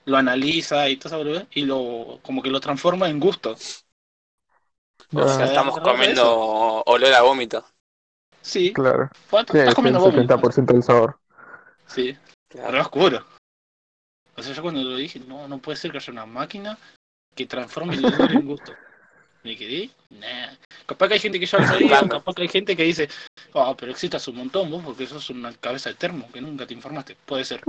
[0.05, 3.55] lo analiza y todo esa boludez y lo como que lo transforma en gusto.
[5.13, 7.65] O sea, Ah, estamos ¿verdad comiendo olor a vómito.
[8.41, 9.09] Sí, Claro.
[9.29, 10.35] Tiene estás comiendo el vómito.
[10.35, 11.17] 70% del sabor.
[11.87, 12.17] Sí,
[12.51, 13.25] re oscuro.
[14.35, 16.77] O sea, yo cuando lo dije, no, no puede ser que haya una máquina
[17.35, 18.73] que transforme el olor en gusto.
[19.43, 20.56] Me quedé, nah.
[20.86, 22.08] Capaz que hay gente que ya lo sabía, Claro.
[22.08, 23.10] capaz que hay gente que dice,
[23.53, 26.73] ah, pero existe un montón vos porque sos una cabeza de termo que nunca te
[26.73, 27.15] informaste.
[27.25, 27.62] Puede ser.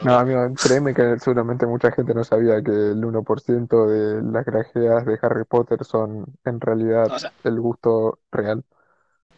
[0.00, 0.18] No, veo.
[0.18, 5.18] amigo, créeme que seguramente mucha gente no sabía que el 1% de las grajeas de
[5.22, 8.64] Harry Potter son en realidad O sea, el gusto real.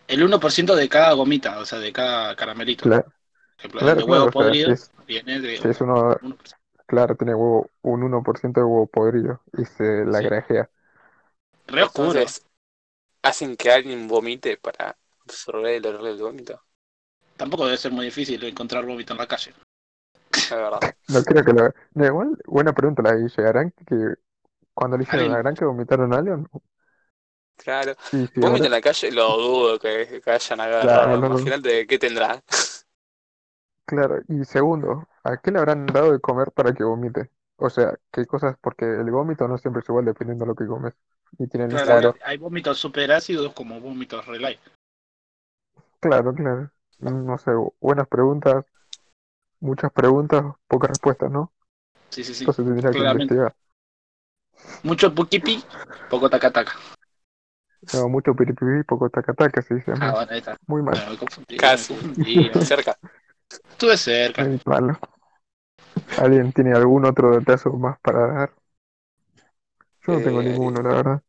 [0.09, 2.85] el 1% de cada gomita, o sea, de cada caramelito.
[2.85, 3.13] Claro,
[3.57, 5.69] Por ejemplo, claro, el de claro, huevo o sea, si podrido es, viene de si
[5.69, 6.57] es uno, 1%.
[6.87, 10.25] claro, tiene huevo, un 1% de huevo podrido y se la Sí.
[10.25, 10.71] grajea.
[11.67, 12.21] Re oscuro.
[13.23, 14.97] Hacen que alguien vomite para
[15.27, 16.61] absorber el olor del vómito.
[17.37, 19.55] Tampoco debe ser muy difícil encontrar vómito en la calle.
[20.33, 20.81] Es verdad.
[21.09, 21.71] No creo que lo...
[21.95, 23.31] No, igual, buena pregunta la de.
[23.47, 24.15] ¿Harán que
[24.75, 26.49] cuando le hicieron, Alguien- harán que vomitaron a alguien?
[27.57, 27.95] Claro.
[28.11, 31.21] Sí, sí, Vómito ahora- en la calle lo dudo que, que hayan Claro, agarrado.
[31.21, 31.39] no, no.
[31.41, 32.43] Imagínate qué tendrá.
[33.87, 37.31] Claro, y segundo, ¿a qué le habrán dado de comer para que vomite?
[37.57, 38.57] O sea, ¿qué cosas?
[38.61, 40.95] Porque el vómito no siempre es igual dependiendo de lo que comes.
[41.39, 42.17] Y tienen Claro, Claro.
[42.25, 44.59] hay vómitos super ácidos como vómitos relay.
[46.01, 46.71] Claro, claro.
[47.01, 48.65] No sé, buenas preguntas,
[49.61, 51.53] muchas preguntas, pocas respuestas, ¿no?
[52.11, 52.43] Sí, sí, sí.
[52.45, 53.35] Entonces tendría que claramente.
[53.35, 53.57] investigar.
[54.83, 55.65] Mucho pukipi,
[56.11, 56.75] poco taca-taca.
[57.93, 59.93] No, mucho piripipi, poco tacataca, se dice.
[60.01, 60.57] Ah, bueno, ahí está.
[60.67, 61.93] Muy mal, No, me confundí, Casi.
[61.93, 62.51] me confundí.
[62.65, 62.97] Cerca.
[63.51, 64.45] Estuve cerca.
[64.45, 64.99] muy malo.
[66.17, 68.53] ¿Alguien tiene algún otro datazo más para dar?
[70.07, 71.23] Yo no tengo Eh, ninguno, la verdad.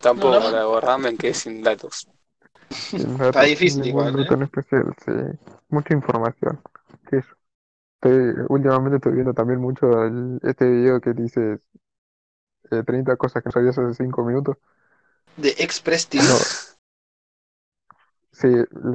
[0.00, 0.52] Tampoco, No, no.
[0.52, 2.06] la borramen que es sin datos.
[2.96, 4.34] Sin datos, difícil ningún igual, ¿eh?
[4.34, 5.12] en especial, sí.
[5.68, 6.60] Mucha información.
[7.08, 7.26] ¿Qué es?
[7.96, 11.60] Estoy, últimamente estoy viendo también mucho el- este video que dice
[12.70, 14.56] eh, 30 cosas que no sabías hace 5 minutos.
[15.36, 16.26] De Express TV.
[16.28, 16.48] No,
[18.32, 18.48] sí,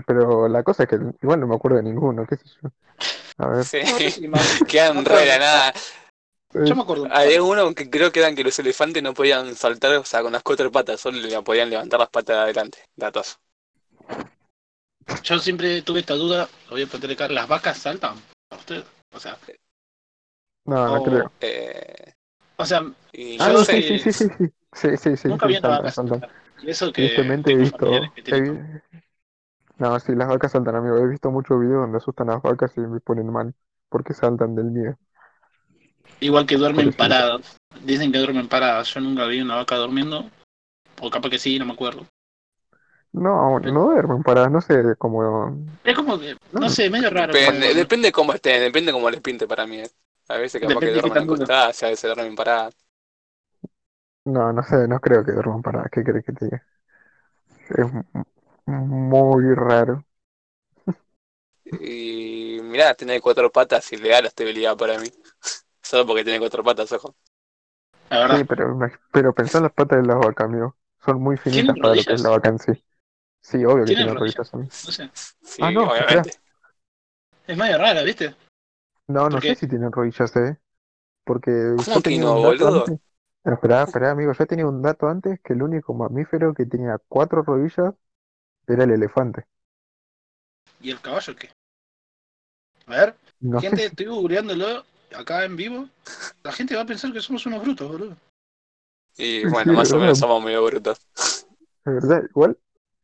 [0.05, 2.69] pero la cosa es que igual no me acuerdo de ninguno, qué sé yo.
[3.39, 3.79] A ver, Sí.
[4.67, 5.39] Quedan re de la acuerdo.
[5.39, 5.73] nada.
[6.55, 7.07] eh, Yo me acuerdo.
[7.11, 10.31] Había uno que creo que eran que los elefantes no podían saltar, o sea, con
[10.33, 12.79] las cuatro patas, solo le podían levantar las patas de adelante.
[12.95, 13.39] Datos.
[15.23, 18.15] yo siempre tuve esta duda, lo voy a acá, ¿las vacas saltan
[18.51, 18.83] a usted?
[19.13, 19.37] O sea,
[20.65, 21.31] No, no o, creo.
[21.41, 22.13] Eh,
[22.57, 24.45] o sea, y Ah, yo no, sí, sé, sí, sí, sí, sí.
[24.71, 26.29] Sí, sí, sí, nunca sí, vi una vaca saltar.
[26.61, 27.77] Y eso que Tristemente he visto,
[28.13, 28.41] que he
[29.79, 30.97] No, sí, las vacas saltan, amigo.
[30.97, 33.53] He visto muchos videos donde asustan a las vacas y me ponen mal.
[33.89, 34.97] Porque saltan del miedo.
[36.19, 37.57] Igual que duermen paradas.
[37.83, 38.93] Dicen que duermen paradas.
[38.93, 40.29] Yo nunca vi una vaca durmiendo.
[41.01, 42.05] O capaz que sí, no me acuerdo.
[43.13, 45.55] No, Pero- no duermen para, no sé, como...
[45.83, 46.69] Es como que, no No.
[46.69, 47.33] sé, medio raro.
[47.33, 49.77] depende, depende cómo estén, depende cómo les pinte para mí.
[49.79, 49.89] eh.
[50.27, 52.75] A veces capaz que Depende duermen acostadas, a veces duermen paradas.
[54.25, 55.89] No, no sé, no creo que duerman para.
[55.89, 56.63] ¿Qué crees que te diga?
[57.69, 57.87] Es
[58.65, 60.03] muy raro.
[61.65, 65.07] Y mirá, tiene cuatro patas y le da la estabilidad para mí.
[65.81, 67.15] Solo porque tiene cuatro patas, ojo.
[68.09, 68.37] La verdad.
[68.37, 68.79] Sí, pero,
[69.11, 70.75] pero pensá en las patas de las vacas, amigo.
[71.05, 72.71] Son muy finitas ¿Tienen para lo que es la vaca en sí.
[73.41, 74.53] Sí, obvio que ¿Tienen rodillas?
[74.53, 75.09] No sé.
[75.41, 76.31] Sí, Ah, no, obviamente.
[77.47, 78.35] Es medio rara, ¿viste?
[79.07, 79.55] No, no ¿Por sé qué?
[79.55, 80.57] si tienen rodillas, eh.
[81.23, 82.85] Porque ¿Cómo yo que no, un dato boludo?
[82.85, 82.99] antes.
[83.43, 84.33] Esperá, esperá, amigo.
[84.33, 87.93] Yo tenía un dato antes que el único mamífero que tenía cuatro rodillas
[88.73, 89.45] era el elefante.
[90.81, 91.49] ¿Y el caballo qué?
[92.87, 95.89] A ver, No gente, sé estoy googleándolo acá en vivo.
[96.43, 98.17] La gente va a pensar que somos unos brutos, boludo.
[99.17, 100.21] Y bueno, sí, más o menos verdad.
[100.27, 100.99] somos medio brutos.
[101.85, 102.57] De verdad, igual.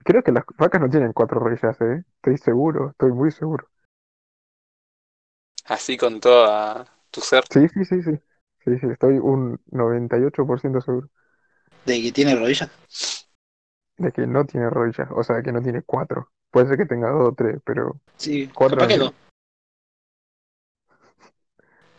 [0.03, 2.03] Creo que las vacas no tienen cuatro rodillas, eh.
[2.17, 3.67] Estoy seguro, estoy muy seguro.
[5.65, 7.43] Así con toda tu ser.
[7.49, 8.11] Sí, sí, sí, sí.
[8.63, 11.07] Sí, sí, estoy un 98% seguro
[11.85, 12.69] ¿De que tiene rodillas?
[13.97, 16.29] De que no tiene rodillas, o sea, que no tiene cuatro.
[16.51, 19.03] Puede ser que tenga dos o tres, pero Sí, cuatro no que tiene.
[19.05, 19.13] dos.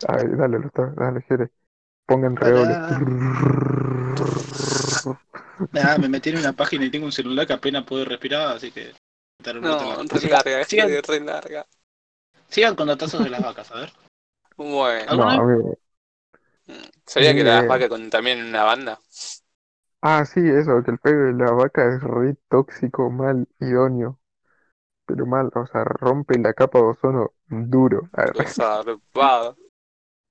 [0.07, 1.49] Ay, dale, Lustavo, dale, Jere.
[2.05, 2.51] Pongan Pará.
[2.51, 2.77] redobles.
[5.73, 8.71] Nada, me metí en una página y tengo un celular que apenas puedo respirar, así
[8.71, 8.93] que...
[9.61, 11.65] No, re Sigan, larga, sigan, es re larga.
[12.49, 13.91] sigan con datazos de las vacas, a ver.
[14.57, 15.77] Bueno, No,
[17.05, 17.67] ¿sabía que las idea.
[17.67, 18.99] vacas contaminan una banda?
[20.09, 24.17] Ah, sí, eso, que el pelo de la vaca es re tóxico, mal, idóneo,
[25.05, 28.09] pero mal, o sea, rompe la capa de ozono duro.
[28.13, 28.33] Arre.
[28.33, 29.57] Pero zarpado.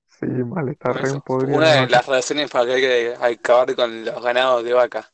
[0.08, 1.24] Sí, mal, está re eso.
[1.28, 5.12] Una de las razones para que hay que acabar con los ganados de vaca.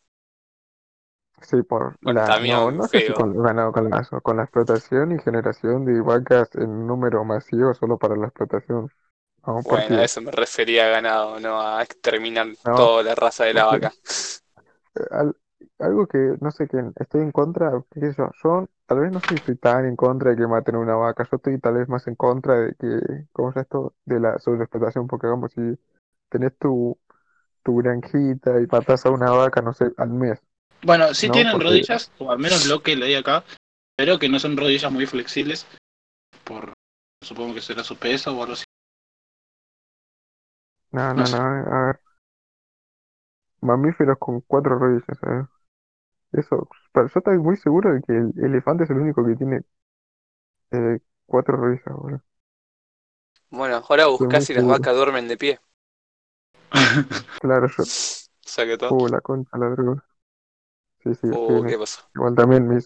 [1.43, 3.15] Sí, por la, no, Contaminan no sé si feo.
[3.15, 7.99] con, bueno, con la, con la explotación y generación de vacas en número masivo solo
[7.99, 8.91] para la explotación.
[9.45, 13.15] No, Bueno, porque, a eso me refería a ganado, no a exterminar no, toda la
[13.15, 13.93] raza de la porque vaca.
[15.11, 15.37] Al-
[15.79, 19.21] algo que, no sé, que estoy en contra, qué sé yo, yo tal vez no
[19.21, 21.75] sé si estoy tan en contra de que maten a una vaca, yo estoy tal
[21.75, 23.95] vez más en contra de que, ¿cómo es esto?
[24.05, 25.61] De la sobreexplotación, porque vamos, si
[26.31, 26.99] tenés tu,
[27.65, 30.41] tu granjita y matás a una vaca, no sé, al mes,
[30.83, 31.35] Bueno, sí ¿no?
[31.35, 33.45] tienen Porque, rodillas, o al menos lo que leí acá,
[33.97, 35.67] pero que no son rodillas muy flexibles,
[36.45, 36.73] por
[37.25, 38.65] supongo que será su peso o algo así.
[40.91, 41.37] no, No no, sé.
[41.37, 42.01] no, a ver,
[43.63, 45.47] mamíferos con cuatro rodillas, a ver.
[46.33, 49.63] Eso, pero yo estoy muy seguro de que el elefante es el único que tiene
[50.73, 52.23] eh, cuatro rodillas, boludo.
[53.51, 54.67] Bueno, ahora Estoy buscá muy si las seguro.
[54.67, 55.61] vacas duermen de pie.
[57.41, 57.85] Claro, yo.
[58.45, 58.97] Saque todo.
[58.97, 60.05] Uh, la concha, la droga.
[61.03, 62.03] Sí, sí, Uh, mi- ¿qué pasó?
[62.15, 62.79] igual también mi,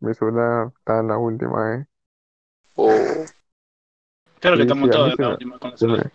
[0.00, 1.86] mi celular está en la última, eh.
[2.78, 3.26] Uh,
[4.40, 5.86] Creo que Sí, estamos sí, a todos mí se la me, última con el se
[5.86, 6.10] me, celular.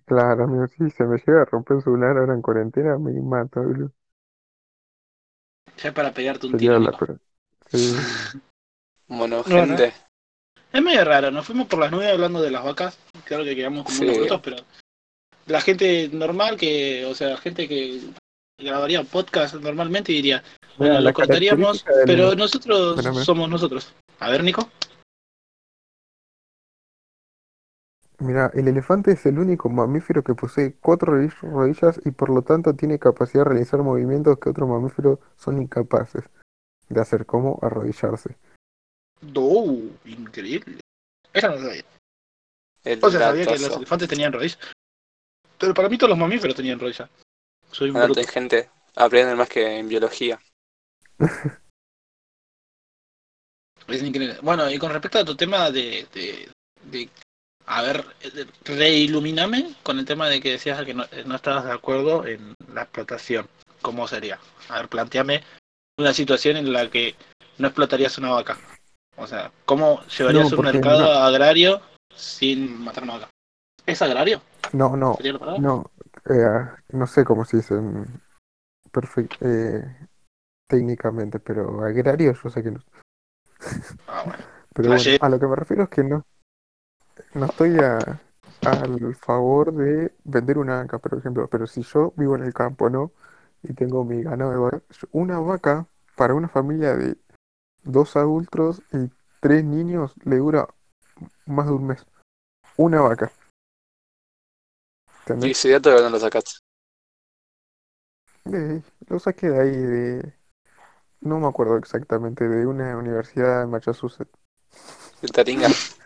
[0.00, 3.60] Claro, amigo, sí, se me llega a romper el celular ahora en cuarentena, me mata,
[3.60, 3.92] boludo.
[5.78, 6.96] Ya es para pegarte un Sería tiro, la, Nico.
[6.98, 7.18] pero,
[7.68, 7.94] sí,
[9.08, 9.92] bueno, Bueno, gente,
[10.72, 13.84] es medio raro, nos fuimos por las nubes hablando de las vacas, claro que quedamos
[13.84, 14.20] como unos sí.
[14.20, 14.56] brutos, pero
[15.46, 18.00] la gente normal que, o sea, gente que
[18.58, 20.42] grabaría podcast normalmente diría,
[20.76, 23.92] bueno, lo la cortaríamos, característica pero nosotros espérame, somos nosotros.
[24.20, 24.68] A ver, Nico.
[28.22, 32.42] Mira, el elefante es el único mamífero que posee cuatro rodi- rodillas y por lo
[32.42, 36.24] tanto tiene capacidad de realizar movimientos que otros mamíferos son incapaces
[36.88, 38.36] de hacer, como arrodillarse.
[39.34, 39.78] ¡Oh!
[40.04, 40.78] Increíble.
[41.32, 41.84] Esa no lo sabía.
[42.84, 43.78] El O sea, sabía que los datazo.
[43.78, 44.58] elefantes tenían rodillas.
[45.58, 47.08] Pero para mí todos los mamíferos tenían rodillas.
[47.70, 50.38] Soy un gente, aprenden más que en biología.
[53.88, 54.36] Es increíble.
[54.42, 56.50] Bueno, y con respecto a tu tema de, de,
[56.90, 57.08] de-
[57.66, 61.64] a ver, eh, reiluminame con el tema de que decías que no, eh, no estabas
[61.64, 63.46] de acuerdo en la explotación.
[63.80, 64.38] ¿Cómo sería?
[64.68, 65.42] A ver, planteame
[65.98, 67.14] una situación en la que
[67.58, 68.58] no explotarías una vaca.
[69.16, 71.80] O sea, ¿cómo llevarías No, un mercado agrario
[72.14, 73.30] sin matar una vaca?
[73.86, 74.40] ¿Es agrario?
[74.72, 75.18] no, no,
[75.58, 75.90] no,
[76.30, 77.74] eh, no sé cómo se dice
[78.90, 79.44] perfecto,
[80.68, 82.80] técnicamente, pero agrario yo sé que no.
[84.06, 84.44] Ah, bueno.
[84.74, 86.24] Pero bueno, a lo que me refiero es que no,
[87.34, 88.20] no estoy a-
[88.64, 91.48] al favor de vender una vaca, por ejemplo.
[91.48, 93.12] Pero si yo vivo en el campo, ¿no?
[93.62, 97.16] Y tengo mi ganado de vaca, una vaca para una familia de
[97.84, 100.68] dos adultos y tres niños le dura
[101.46, 102.06] más de un mes.
[102.76, 103.30] Una vaca,
[105.06, 105.58] Y ¿entendés?
[105.58, 106.52] ese dato de dónde lo sacaste.
[108.44, 110.34] De- lo saqué de ahí, de,
[111.20, 114.32] no me acuerdo exactamente, de una universidad de Massachusetts,
[115.22, 115.68] El Taringa.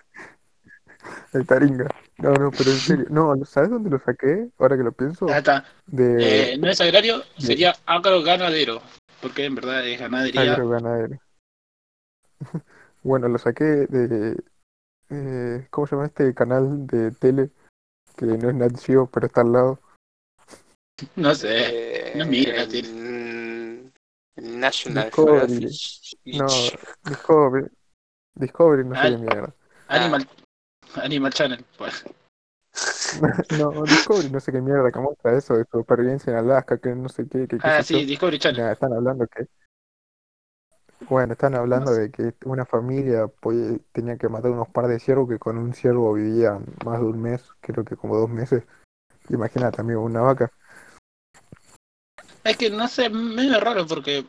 [1.32, 1.88] de Taringa.
[2.18, 4.48] No, no, pero en serio, no, ¿sabes dónde lo saqué?
[4.58, 5.64] Ahora que lo pienso, Ya está.
[5.86, 8.80] de Eh, no es agrario, de- sería agroganadero.
[9.20, 10.52] Porque en verdad es ganadería.
[10.54, 11.18] agroganadero.
[13.02, 14.36] Bueno, lo saqué de,
[15.10, 17.50] eh, ¿cómo se llama este canal de tele?
[18.16, 19.80] Que no es Nat Geo, pero está al lado.
[21.14, 21.48] No sé.
[21.50, 23.92] Eh, no miro la el,
[24.36, 25.68] el National Discovery.
[26.32, 26.46] No,
[27.04, 27.68] Discovery,
[28.34, 29.54] Discovery, no sé qué mierda.
[29.86, 30.28] Animal,
[30.98, 31.64] Animal Channel.
[31.76, 32.04] Pues.
[33.58, 37.08] No, Discovery, no sé qué mierda que muestra eso de supervivencia en Alaska, que no
[37.08, 38.72] sé qué, que qué Ah, sí, Discovery Channel.
[38.72, 39.46] están hablando que,
[41.08, 45.28] bueno, están hablando de que una familia pues, tenía que matar unos par de ciervos
[45.28, 48.64] que con un ciervo vivían más de un mes, creo que como dos meses.
[49.28, 50.50] Imagínate, amigo, una vaca.
[52.44, 54.24] Es que no sé, medio raro porque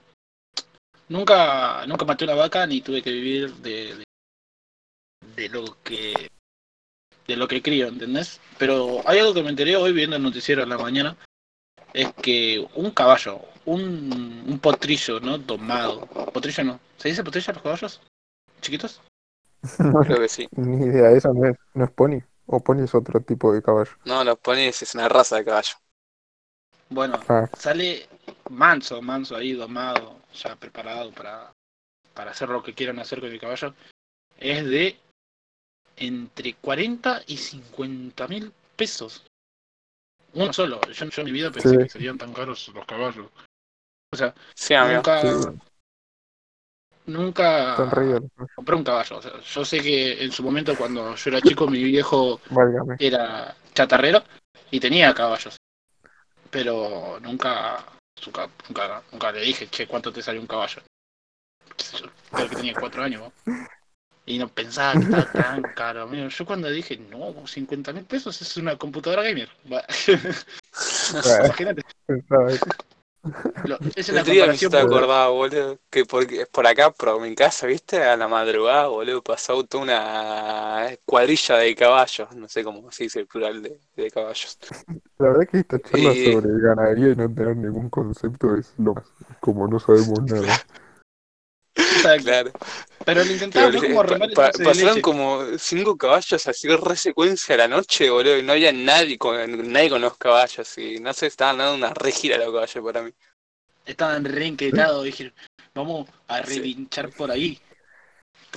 [1.09, 4.03] nunca, nunca maté una vaca ni tuve que vivir de, de,
[5.35, 6.29] de lo que
[7.27, 8.39] de lo que crío, ¿entendés?
[8.57, 11.17] Pero hay algo que me enteré hoy viendo el noticiero en la mañana,
[11.93, 15.37] es que un caballo, un, un potrillo, ¿no?
[15.37, 16.05] Domado.
[16.33, 16.79] Potrillo no.
[16.97, 18.01] ¿Se dice potrillo a los caballos?
[18.61, 19.01] ¿Chiquitos?
[19.79, 20.47] No, Creo que sí.
[20.51, 22.19] ni idea, eso no es, no es pony.
[22.45, 23.91] O pony es otro tipo de caballo.
[24.05, 25.73] No, los ponis es una raza de caballo.
[26.89, 28.07] Bueno, Ah, sale
[28.49, 31.51] manso, manso ahí, domado, ya preparado para,
[32.13, 33.73] para hacer lo que quieran hacer con el caballo.
[34.37, 34.97] Es de
[35.97, 39.23] entre 40 y 50 mil pesos.
[40.33, 40.79] Uno solo.
[40.91, 41.77] Yo, yo en mi vida pensé Sí.
[41.77, 43.27] que serían tan caros los caballos.
[44.11, 45.27] O sea, Sí, nunca, sí,
[47.07, 47.75] nunca
[48.55, 49.17] compré un caballo.
[49.17, 52.95] O sea, yo sé que en su momento cuando yo era chico mi viejo Válgame.
[52.99, 54.23] era chatarrero
[54.71, 55.57] y tenía caballos.
[56.49, 57.83] Pero nunca,
[58.25, 60.81] nunca, nunca, nunca le dije, che, ¿cuánto te sale un caballo?
[62.31, 63.21] Creo que tenía cuatro años.
[63.45, 63.67] ¿no?
[64.27, 66.01] Y no pensaba que estaba tan caro.
[66.03, 66.27] amigo.
[66.27, 69.49] Yo cuando dije, no, 50 mil pesos es una computadora gamer.
[71.45, 71.81] Imagínate.
[73.65, 74.75] lo- es una El día me comparación.
[74.75, 78.03] acordar, boludo, que por acá, por mi casa, ¿viste?
[78.03, 83.21] A la madrugada, boludo, pasó toda una cuadrilla de caballos, no sé cómo se dice
[83.21, 84.57] el plural de, de caballos.
[85.19, 88.93] La verdad que esta charla Y- sobre ganadería y no tener ningún concepto es lo
[88.93, 89.05] más,
[89.39, 90.61] como no sabemos nada.
[92.23, 92.51] Claro.
[93.07, 95.01] Pero lo Pero fue le- como pa- remar el pa- dulce de pasaron leche.
[95.01, 99.71] como cinco caballos así re secuencia a la noche, boludo, y no había nadie con,
[99.71, 103.03] nadie con los caballos, y no sé, estaban dando una re gira los caballos para
[103.03, 103.11] mí.
[103.85, 105.05] Estaban reenquetados.
[105.05, 105.33] Dijeron,
[105.73, 106.55] vamos a Sí.
[106.55, 107.57] revinchar por ahí.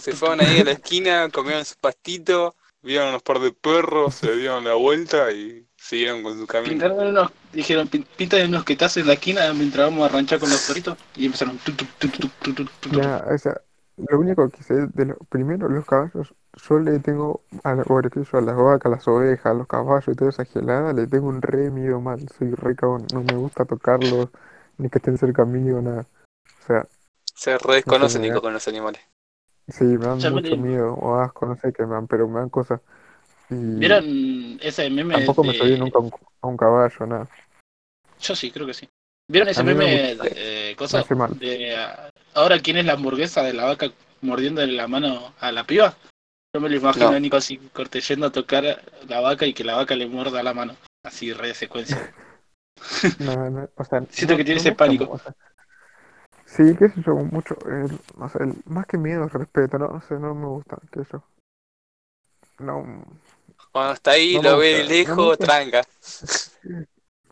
[0.03, 4.35] Se fueron ahí a la esquina, comieron su pastito, vieron unos par de perros, se
[4.35, 6.71] dieron la vuelta y siguieron con su camino.
[6.73, 10.51] Pintaron unos, dijeron, "Pin- pintan unos que en la esquina mientras vamos a ranchar con
[10.51, 10.99] los perritos.
[11.15, 11.57] Y empezaron.
[11.59, 13.01] tu, tu, tu, tu, tu, tu, tu, tu.
[13.01, 13.61] Ya, o sea,
[14.09, 16.35] lo único que sé de lo, primero los caballos,
[16.69, 19.67] yo le tengo a, la- por ejemplo, a las vacas, a las ovejas, a los
[19.67, 23.23] caballos y toda esa gelada, le tengo un re miedo mal, soy re cagón, no
[23.23, 24.31] me gusta tocarlos,
[24.79, 26.07] ni que estén cerca mío, nada.
[26.63, 26.87] O sea,
[27.35, 27.91] Se re Nico
[28.35, 29.01] da- con los animales.
[29.69, 32.29] sí, me dan Ya me mucho miedo, o asco, no sé qué me dan, pero
[32.29, 32.81] me dan cosas.
[33.51, 35.79] Y ¿Vieron ese meme tampoco me subí de...
[35.79, 37.29] nunca a un, a un caballo, nada.
[38.21, 38.89] Yo sí, creo que sí.
[39.31, 40.99] ¿Vieron ese me meme Me cosa?
[41.01, 41.39] hace mal.
[41.39, 43.87] De, ah, ahora, ¿quién es la hamburguesa de la vaca
[44.23, 45.95] mordiéndole la mano a la piba?
[46.53, 47.17] Yo me lo imagino No.
[47.17, 50.43] a Nico así, corte, yendo a tocar la vaca y que la vaca le muerda
[50.43, 50.75] la mano.
[51.05, 52.13] Así, re de secuencia.
[53.21, 55.11] No, no, o sea, Siento no- que tiene no ese pánico.
[55.13, 55.35] o sea,
[56.47, 60.01] sí, qué sé yo, mucho, el, o sea, el- más que miedo, respeto, no, no
[60.01, 61.23] sé, no me gusta, qué sé yo.
[62.59, 63.05] No,
[63.71, 65.83] Cuando está ahí, lo ve de lejos, tranca.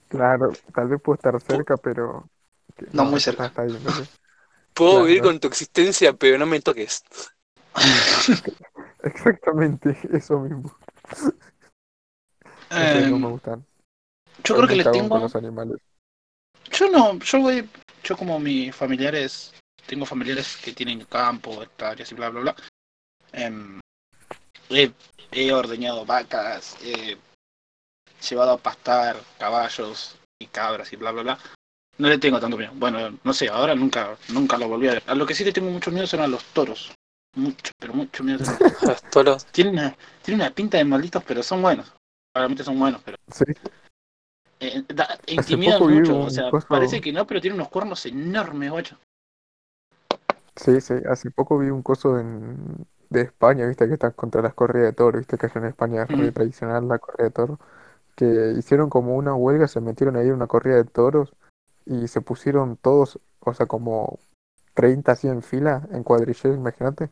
[0.08, 2.28] claro, tal vez puedo estar cerca, pero
[2.92, 3.46] No muy cerca.
[3.46, 3.68] Está, ahí.
[4.74, 5.06] Puedo Claro.
[5.06, 7.02] vivir con tu existencia, pero no me toques.
[9.02, 10.72] Exactamente, eso mismo.
[12.70, 13.64] Entonces no me Em, gustan.
[14.44, 15.18] yo creo que les tengo...
[15.18, 15.78] los animales.
[16.70, 17.68] Yo no, yo voy,
[18.04, 19.52] yo como mis familiares,
[19.86, 22.56] tengo familiares que tienen campo, hectáreas y bla, bla, bla.
[23.32, 23.80] Em,
[24.70, 24.92] he,
[25.32, 27.16] he ordeñado vacas, he
[28.20, 31.38] llevado a pastar caballos y cabras y bla, bla, bla.
[31.98, 32.72] No le tengo tanto miedo.
[32.74, 35.02] Bueno, no sé, ahora nunca, nunca lo volví a ver.
[35.06, 36.92] A lo que sí le tengo mucho miedo son a los toros.
[37.34, 38.38] mucho, pero mucho miedo.
[38.86, 39.46] Los toros.
[39.46, 41.92] tienen una, tienen una pinta de malditos, pero son buenos.
[42.34, 43.44] Realmente son buenos, pero Sí,
[44.60, 46.20] eh, da- intimidan mucho.
[46.20, 48.96] O sea, parece que no, pero tienen unos cuernos enormes, guacho.
[50.56, 50.94] sí, sí.
[51.08, 54.92] Hace poco vi un coso en, de España, viste, que está contra las corridas de
[54.94, 56.32] toro, viste, que allá en España es Ujú.
[56.32, 57.58] tradicional la corrida de toro.
[58.18, 61.32] Que hicieron como una huelga, se metieron ahí en una corrida de toros
[61.86, 64.18] y se pusieron todos, o sea, como
[64.74, 67.10] 30 así en fila, en cuadrillero, imagínate.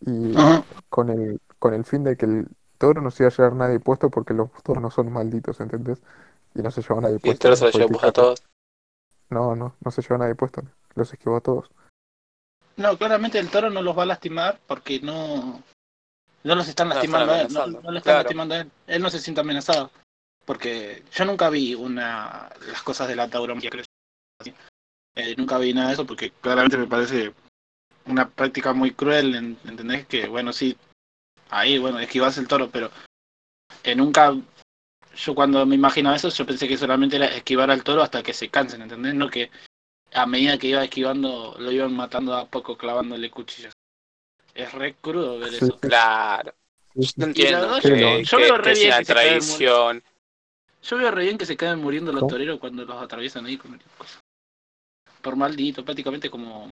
[0.00, 0.64] Y Ajá.
[0.88, 2.48] con el, con el fin de que el
[2.78, 6.00] toro no se iba a llevar nadie puesto porque los toros no son malditos, ¿entendés?
[6.56, 7.42] Y no se llevó nadie Y el puesto.
[7.42, 8.42] toro se los lo llevó a todos.
[9.28, 10.62] No, no, no se llevó nadie puesto.
[10.96, 11.70] Los esquivó a todos.
[12.76, 15.62] No, claramente el toro no los va a lastimar porque no,
[16.42, 17.52] no los están No lo están lastimando a él.
[17.52, 18.18] No, no le están claro.
[18.20, 18.70] lastimando a él.
[18.86, 19.90] Él no se siente amenazado.
[20.50, 23.70] Porque yo nunca vi una las cosas de la tauromaquia.
[23.70, 23.84] creo.
[25.14, 27.32] Eh, nunca vi nada de eso porque claramente me parece
[28.06, 29.36] una práctica muy cruel.
[29.36, 30.08] en- ¿Entendés?
[30.08, 30.76] Que bueno, sí,
[31.50, 32.90] ahí, bueno, esquivas el toro, pero
[33.84, 34.34] eh, nunca.
[35.14, 38.32] Yo cuando me imaginaba eso, yo pensé que solamente era esquivar al toro hasta que
[38.34, 39.14] se cansen, ¿entendés?
[39.14, 39.52] No que
[40.12, 43.72] a medida que iba esquivando, lo iban matando a poco clavándole cuchillas.
[44.52, 45.78] Es re crudo ver eso.
[45.78, 46.52] Claro.
[46.96, 50.02] Yo no entiendo que, yo- que- veo que re bien que tradición.
[50.82, 52.30] Yo veo re bien que se quedan muriendo los ¿Cómo?
[52.30, 54.20] toreros cuando los atraviesan ahí con cosas.
[55.22, 56.70] Por maldito, prácticamente como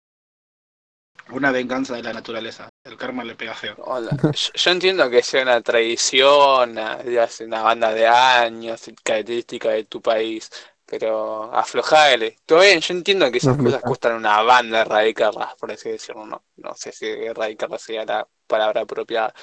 [1.29, 2.69] una venganza de la naturaleza.
[2.83, 3.75] El karma le pega feo.
[3.77, 4.09] Hola.
[4.23, 9.85] Yo, yo entiendo que sea una tradición de hace una banda de años, característica de
[9.85, 10.49] tu país,
[10.85, 12.37] pero aflojale.
[12.45, 16.43] Todo bien, yo entiendo que esas cosas cuestan una banda erradicarlas, por así decirlo, no,
[16.57, 19.33] no sé si erradicarlas sería la palabra apropiada.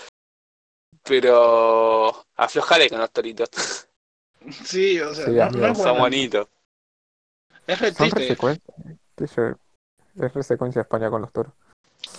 [1.02, 3.48] Pero aflojale con los toritos,
[4.53, 6.01] Sí, o sea, Sí, no, no es son bueno.
[6.01, 6.49] bonitos.
[7.66, 8.36] Es re Son triste.
[10.16, 11.53] Es resecuencia de España con los toros.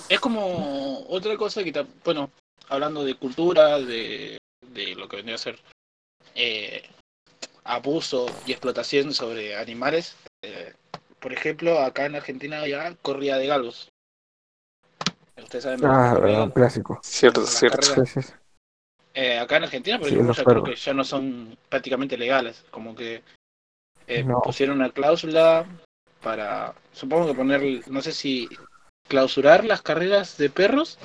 [0.09, 2.32] Es como otra cosa que, bueno,
[2.69, 4.38] hablando de cultura, de,
[4.73, 5.59] de lo que vendría a ser
[6.36, 6.84] eh,
[7.63, 10.15] abuso y explotación sobre animales.
[10.43, 10.73] eh,
[11.19, 13.89] por ejemplo, acá en Argentina ya corrida de galgos.
[15.38, 16.99] Ustedes saben es Ah, verdad, un clásico.
[17.03, 18.05] Cierto, cierto.
[18.05, 18.34] sí, sí.
[19.14, 22.66] Eh, acá en Argentina, por Sí, ejemplo, creo que ya no son prácticamente legales.
[22.72, 23.24] Como que
[24.07, 24.41] eh, No.
[24.41, 25.66] pusieron una cláusula
[26.22, 28.49] para, supongo que poner, no sé si
[29.07, 30.99] clausurar las carreras de perros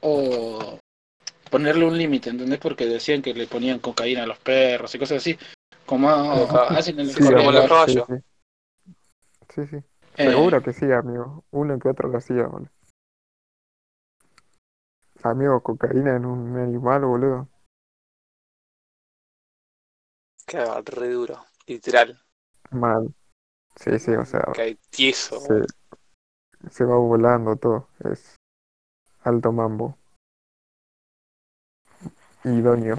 [0.00, 0.78] o
[1.50, 2.58] ponerle un límite, ¿entendés?
[2.58, 5.38] Porque decían que le ponían cocaína a los perros y cosas así,
[5.86, 8.14] como hacen en las Sí, sí, sí.
[9.54, 9.76] Sí, sí.
[10.18, 11.44] Eh, Seguro que sí, amigo.
[11.50, 12.48] Uno que otro lo hacía.
[15.22, 17.48] Amigo, cocaína en un animal, boludo.
[20.46, 22.18] Queda re duro, literal.
[22.70, 23.12] Mal.
[23.76, 25.40] Sí, sí, o sea, Cae tieso.
[25.40, 25.66] se,
[26.70, 27.88] se va volando todo.
[28.10, 28.36] Es
[29.22, 29.96] alto mambo.
[32.44, 32.96] Idóneo.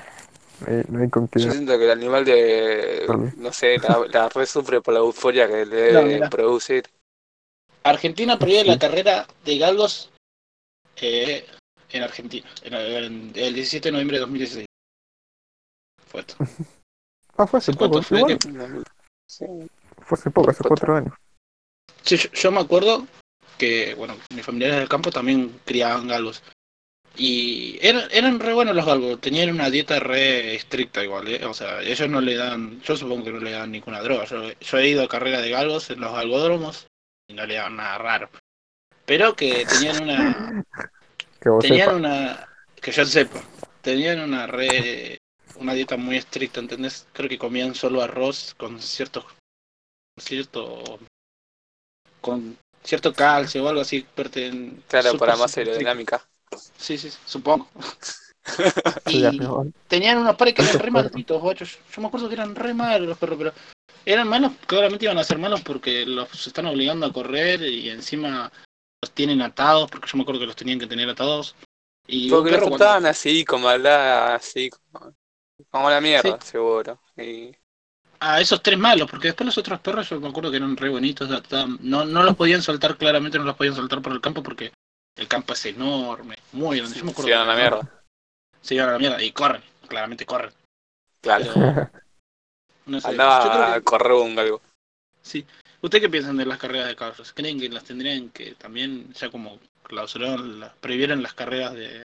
[0.61, 4.05] No hay, no hay con Yo qué siento que el animal de, no sé, la,
[4.11, 6.83] la re sufre por la euforia que le debe producir.
[7.83, 8.67] Argentina prohíbe Sí.
[8.67, 10.11] la carrera de galgos
[10.97, 11.45] eh,
[11.91, 14.65] en Argentina, en, en- el 17 de noviembre de 2016.
[16.07, 16.35] Fue esto.
[17.37, 18.03] Ah, fue hace ¿Hace cuánto poco.
[18.07, 18.19] fue?
[18.19, 18.83] Igual,
[19.27, 19.45] Sí.
[20.01, 21.13] fue hace poco, hace cuatro años.
[22.03, 23.05] Sí, yo, yo me acuerdo
[23.57, 26.41] que, bueno, mis familiares del campo también criaban galgos.
[27.15, 31.43] Y eran, eran re buenos los galgos, tenían una dieta re estricta igual, ¿eh?
[31.45, 34.25] O sea, ellos no le dan, yo supongo que no le dan ninguna droga.
[34.25, 36.87] Yo, yo he ido a carrera de galgos en los galgódromos
[37.27, 38.29] y no le dan nada raro.
[39.05, 40.63] Pero que tenían una,
[41.41, 42.47] Que vos tenían una,
[42.81, 43.41] que yo sepa,
[43.81, 45.17] tenían una re,
[45.55, 47.07] una dieta muy estricta, ¿entendés?
[47.13, 49.25] Creo que comían solo arroz con ciertos,
[50.19, 50.99] cierto,
[52.21, 54.05] con cierto calcio o algo así.
[54.15, 56.25] perten- Claro, para más aerodinámica.
[56.77, 57.69] Sí, sí, supongo.
[59.05, 59.39] Y
[59.87, 61.65] tenían unos pares que eran re malditos, guacho.
[61.65, 63.53] Yo yo me acuerdo que eran re malos los perros, pero
[64.05, 68.51] eran malos, claramente iban a ser malos porque los están obligando a correr y encima
[69.01, 71.55] los tienen atados, porque yo me acuerdo que los tenían que tener atados.
[72.07, 75.13] Y Porque lo perro cuando- trataban así, como la, así, como,
[75.69, 76.47] como la mierda, Sí.
[76.51, 76.99] seguro.
[77.17, 77.55] Y
[78.19, 80.89] a esos tres malos, porque después los otros perros yo me acuerdo que eran re
[80.89, 81.29] bonitos,
[81.81, 84.73] no, no los podían soltar claramente, no los podían soltar por el campo porque
[85.15, 86.97] el campo es enorme, muy grande.
[86.97, 88.03] Yo me acuerdo se iban a la mierda.
[88.61, 90.51] Se iban a la mierda y corren, claramente corren.
[91.21, 91.45] Claro.
[91.53, 91.89] Pero
[92.87, 94.61] no sé, Andaba a correr un galgo.
[95.21, 95.45] Sí.
[95.81, 97.33] ¿Usted qué piensan de las carreras de caballos?
[97.33, 102.03] ¿Creen que las tendrían que también, ya como clausuraron, las, prohibieron las carreras de,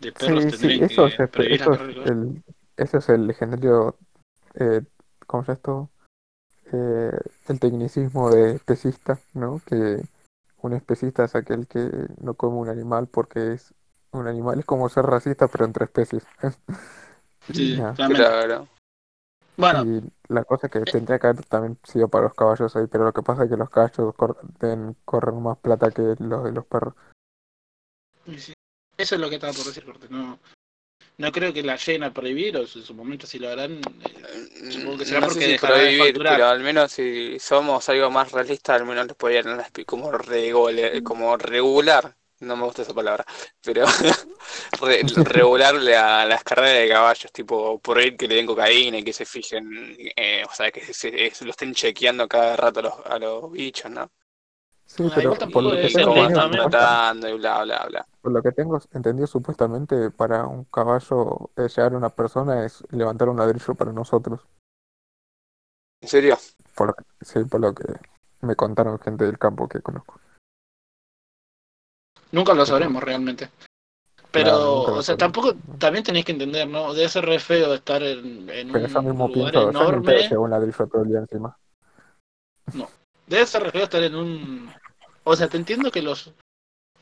[0.00, 2.42] de perros, Sí, sí, tendrían eso es, que este, prohibir las eso es carreras el,
[2.76, 3.96] eso es el legendario,
[4.54, 4.82] eh,
[5.26, 5.90] ¿cómo se llama esto?
[6.72, 7.18] Eh,
[7.48, 9.60] el tecnicismo de pesista, ¿no?
[9.66, 10.02] Que
[10.62, 11.88] un especista es aquel que
[12.20, 13.72] no come un animal porque es
[14.10, 14.58] un animal.
[14.58, 16.24] Es como ser racista, pero entre especies.
[17.52, 17.76] Sí.
[17.94, 18.66] Claro.
[19.56, 23.04] Bueno, Y la cosa que tendría que haber también sido para los caballos ahí, pero
[23.04, 26.52] lo que pasa es que los caballos cor- deben correr más plata que los de
[26.52, 26.94] los perros.
[28.38, 28.52] sí,
[28.98, 30.06] eso es lo que estaba por decir, Corte.
[30.10, 30.38] No,
[31.18, 33.80] no creo que la lleguen a prohibir, o en su momento si lo harán.
[33.80, 37.88] eh, Supongo que será no porque sé si de prohibir, pero al menos si somos
[37.88, 40.10] algo más realistas, al menos les podrían como,
[41.04, 43.24] como regular, no me gusta esa palabra,
[43.62, 43.84] pero
[44.80, 49.12] re- regular la- las carreras de caballos, tipo prohibir que le den cocaína y que
[49.12, 52.94] se fijen, eh, o sea, que se, se lo estén chequeando cada rato a los,
[53.06, 54.10] a los bichos, ¿no?
[54.86, 58.06] Sí, pero por lo que tengo tratando y bla, bla, bla.
[58.22, 62.84] por lo que tengo entendido, supuestamente para un caballo eh, llegar a una persona es
[62.90, 64.40] levantar un ladrillo para nosotros.
[66.00, 66.38] ¿En serio?
[66.74, 67.84] Por lo que, sí, por lo que
[68.42, 70.20] me contaron gente del campo que conozco.
[72.32, 73.50] Nunca lo sabremos realmente.
[74.30, 75.18] Pero, claro, o sea, sabremos.
[75.18, 76.92] tampoco, también tenéis que entender, ¿no?
[76.92, 80.28] Debe ser re feo estar en, en Pero un mismo lugar pedo enorme.
[80.28, 81.56] llevo un ladrillo todo el día encima.
[82.74, 82.88] No.
[83.26, 84.72] Debe ser re feo estar en un.
[85.24, 86.32] O sea, te entiendo que los.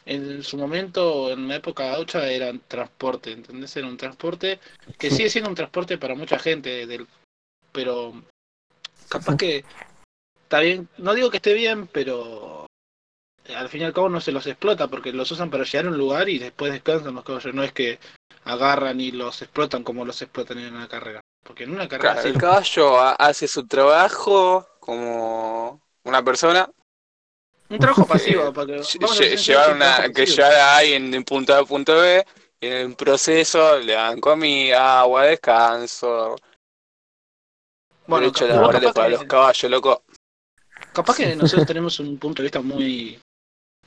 [0.06, 3.74] En su momento, en la época gaucha, eran transporte, ¿entendés?
[3.76, 4.60] Era un transporte
[4.98, 7.06] que sigue siendo un transporte para mucha gente, del,
[7.72, 8.12] pero
[9.08, 9.64] capaz que
[10.42, 12.66] está bien, no digo que esté bien, pero
[13.56, 15.90] al fin y al cabo no se los explota porque los usan para llegar a
[15.90, 17.98] un lugar y después descansan los caballos, no es que
[18.44, 22.28] agarran y los explotan como los explotan en una carrera, porque en una carrera Claro,
[22.28, 26.68] el lo- caballo ha- hace su trabajo como una persona.
[27.70, 30.26] Un trabajo pasivo, para que, lle- vamos a ser lle- sinceros, llevar un una, que
[30.26, 32.24] llevar a alguien de punto A a punto B
[32.60, 36.36] y en el proceso le dan comida, agua, descanso,
[38.06, 38.80] Bueno, para que
[39.10, 40.02] los caballos, loco.
[40.92, 43.18] Capaz que nosotros tenemos un punto de vista muy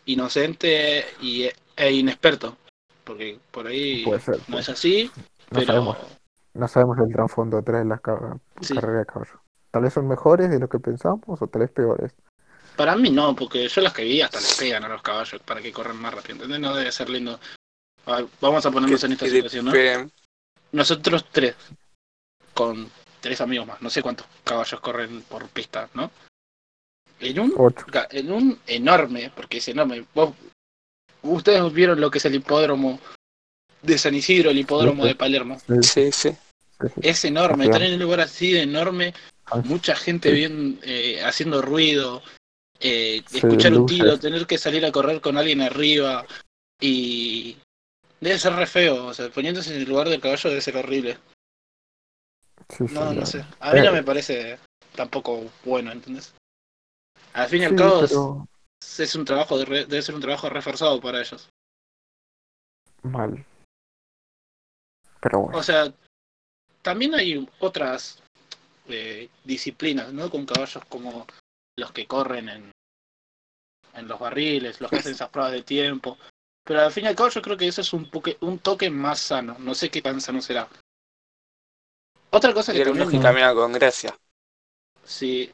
[0.07, 2.57] inocente y, e inexperto,
[3.03, 4.39] porque por ahí puede ser.
[4.47, 4.75] no es ser.
[4.75, 5.11] así,
[5.51, 5.97] No pero sabemos,
[6.55, 9.41] no sabemos el trasfondo detrás de las ca- sí, carreras de caballo.
[9.71, 12.13] Tal vez son mejores de lo que pensamos o tal vez peores.
[12.75, 15.61] para mí no, porque yo las que vi hasta les pegan a los caballos para
[15.61, 16.59] que corran más rápido, ¿entendés?
[16.59, 17.39] No debe ser lindo.
[18.05, 19.71] A ver, vamos a ponernos en esta situación, ¿no?
[20.71, 21.55] Nosotros tres,
[22.53, 22.89] con
[23.19, 26.11] tres amigos más, no sé cuántos caballos corren por pista, ¿no?
[27.19, 27.85] En un, Ocho.
[28.11, 30.33] en un enorme, porque es enorme, vos,
[31.23, 32.99] ustedes vieron lo que es el hipódromo
[33.81, 35.59] de San Isidro, el hipódromo sí, de Palermo.
[35.81, 36.35] sí, sí.
[37.01, 39.13] Es enorme, Es estar en un lugar así de enorme,
[39.49, 42.21] Ah, mucha gente Sí, bien eh, haciendo ruido,
[42.81, 46.25] eh, sí, escuchar un tiro, tener que salir a correr con alguien arriba
[46.81, 47.55] y
[48.19, 51.17] debe ser re feo, o sea, poniéndose en el lugar del caballo debe ser horrible.
[52.69, 54.59] Sí, No, no sé, a mí no me eh, parece
[54.95, 56.33] tampoco bueno, ¿entendés?
[57.37, 58.47] Al fin y al sí, cabo es, pero
[58.99, 61.49] es un trabajo de re- debe ser un trabajo reforzado para ellos.
[63.03, 63.45] mal.
[65.21, 65.93] Pero bueno, O sea,
[66.81, 68.21] también hay otras
[68.87, 70.29] eh, disciplinas, ¿no?
[70.29, 71.25] Con caballos como
[71.77, 72.71] los que corren en,
[73.93, 76.17] en los barriles, los que hacen esas pruebas de tiempo.
[76.63, 78.89] Pero al fin y al cabo yo creo que eso es un, poque- un toque
[78.89, 79.55] más sano.
[79.59, 80.67] No sé qué tan sano será.
[82.31, 84.17] Otra cosa Y que que también, caminan con gracia.
[85.03, 85.51] sí,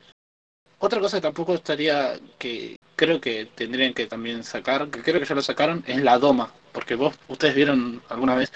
[0.83, 5.25] otra cosa que tampoco estaría, que creo que tendrían que también sacar, que creo que
[5.25, 6.53] ya lo sacaron, es la doma.
[6.73, 8.51] Porque vos, ustedes vieron alguna vez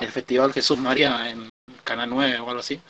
[0.00, 1.48] el Festival Jesús María en
[1.82, 2.80] Canal 9 o algo así.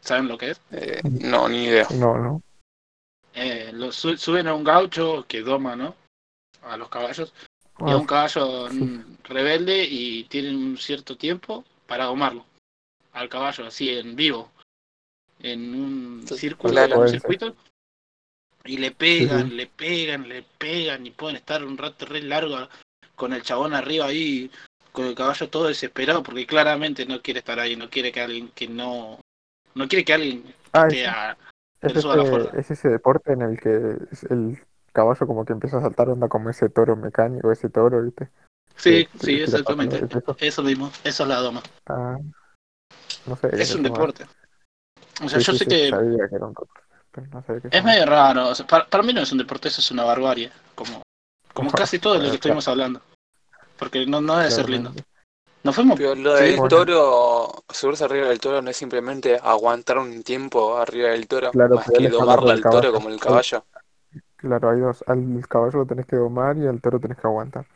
[0.00, 0.60] ¿Saben lo que es?
[0.72, 1.86] Eh, no, ni idea.
[1.94, 2.42] no, no.
[3.34, 5.94] Eh, lo su- suben a un gaucho que doma, ¿no?
[6.62, 7.32] A los caballos.
[7.86, 12.44] Y a un Ah, caballo sí, rebelde y tienen un cierto tiempo para domarlo.
[13.12, 14.50] Al caballo, así en vivo.
[15.40, 16.96] En un Sí, círculo, Claro.
[16.96, 17.54] en un circuito.
[18.68, 22.68] Y le pegan, le pegan, le pegan y pueden estar un rato re largo
[23.16, 24.50] con el chabón arriba ahí,
[24.92, 28.50] con el caballo todo desesperado porque claramente no quiere estar ahí, no quiere que alguien
[28.54, 29.20] que no...
[29.74, 30.44] No quiere que alguien
[30.74, 31.36] Ah, a...
[31.80, 34.62] es la es ese deporte en el que el
[34.92, 38.26] caballo como que empieza a saltar onda como ese toro mecánico, ese toro, ¿viste?
[38.26, 38.30] Que
[38.76, 39.96] Sí, sí, exactamente.
[39.96, 40.36] ¿es eso?
[40.38, 41.62] Eso mismo, eso es la doma.
[41.86, 42.18] Ah,
[43.26, 44.26] no sé qué Es un deporte.
[45.24, 46.38] O sea, Sí, yo sí, sé que que
[47.12, 48.48] pero no sabía qué se es medio raro.
[48.48, 50.50] o sea, para, para mí no es un deporte, eso es una barbarie.
[50.74, 51.02] Como,
[51.52, 53.00] como casi todo de lo que estuvimos hablando.
[53.78, 54.92] Porque no, no debe ser lindo.
[55.62, 55.98] Nos fuimos.
[55.98, 61.10] Pero lo del toro, subirse arriba del toro no es simplemente aguantar un tiempo arriba
[61.10, 63.64] del toro, Claro, más que del al toro como el Al- caballo.
[64.36, 65.04] Claro, hay dos.
[65.08, 67.66] Al caballo lo tenés que domar y al toro tenés que aguantar.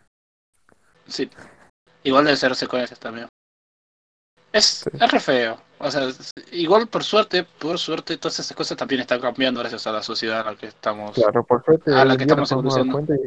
[1.07, 1.29] Sí.
[2.05, 3.29] Igual debe ser secuencias también.
[4.53, 4.91] Es, Sí.
[4.93, 5.61] es re feo.
[5.85, 6.09] O sea,
[6.53, 10.41] igual por suerte, por suerte, todas esas cosas también están cambiando gracias a la sociedad
[10.47, 11.15] a la que estamos.
[11.15, 13.27] Claro, por suerte A la que estamos podemos dar evolucionando.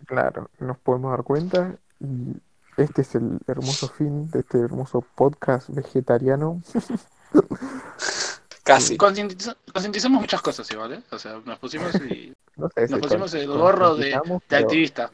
[0.00, 2.36] y claro, nos podemos dar cuenta y
[2.76, 6.60] este es el hermoso fin de este hermoso podcast vegetariano.
[8.64, 8.96] Casi.
[8.96, 11.02] Concientiza- Concientizamos muchas cosas igual, ¿eh?
[11.12, 14.18] O sea, nos pusimos y No sé nos si pusimos el gorro de,
[14.48, 15.10] de activista.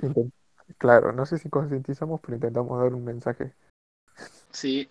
[0.78, 3.52] Claro, no sé si concientizamos, pero intentamos dar un mensaje.
[4.50, 4.88] Sí.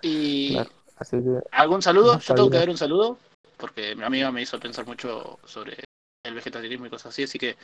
[0.00, 0.70] Y Claro,
[1.02, 3.18] así que algún saludo, yo tengo que dar un saludo,
[3.56, 5.76] porque mi amiga me hizo pensar mucho sobre
[6.24, 7.56] el vegetarianismo y cosas así, así que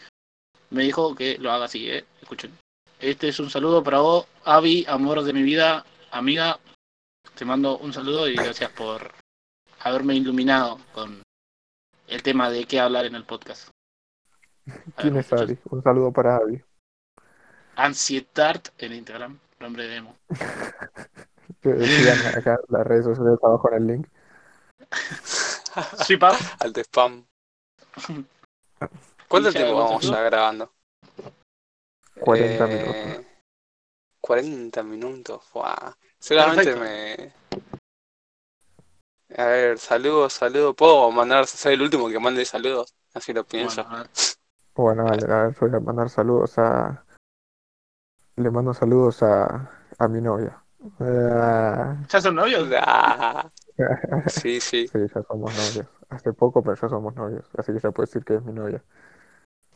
[0.71, 2.05] me dijo que lo haga así, ¿eh?
[2.21, 2.57] Escuchen.
[3.01, 6.59] Este es un saludo para vos, Avi, amor de mi vida, amiga.
[7.37, 9.13] Te mando un saludo y gracias por
[9.81, 11.23] haberme iluminado con
[12.09, 13.69] el tema de qué hablar en el podcast.
[14.65, 15.59] Ver, ¿quién es muchachos.
[15.71, 16.61] Un saludo para Avi.
[17.77, 20.17] Ansietart en Instagram, nombre de emo.
[21.61, 24.07] Que sigan acá las redes sociales abajo en el link.
[26.05, 26.37] Sweep up.
[26.61, 27.27] Alto spam.
[29.29, 30.73] ¿Cuánto ¿Y ya tiempo vamos ya grabando?
[32.21, 33.27] 40 Eh, minutos.
[34.21, 35.45] 40 minutos.
[35.45, 35.97] Fuá.
[36.19, 37.33] Seguramente me.
[39.37, 40.75] A ver, saludos, saludos.
[40.75, 42.95] ¿Puedo mandar, ser el último que mande saludos?
[43.15, 43.85] Así lo pienso.
[43.85, 44.11] Bueno, a ver.
[44.75, 47.05] Bueno, dale, a ver, voy a mandar saludos a.
[48.37, 50.63] Le mando saludos a, a mi novia.
[51.01, 52.69] Ah, ¿Ya son novios?
[52.81, 53.51] Ah,
[54.27, 54.89] sí, sí.
[54.89, 55.87] Sí, ya somos novios.
[56.09, 57.45] Hace poco, pero ya somos novios.
[57.57, 58.83] Así que ya puedo decir que es mi novia.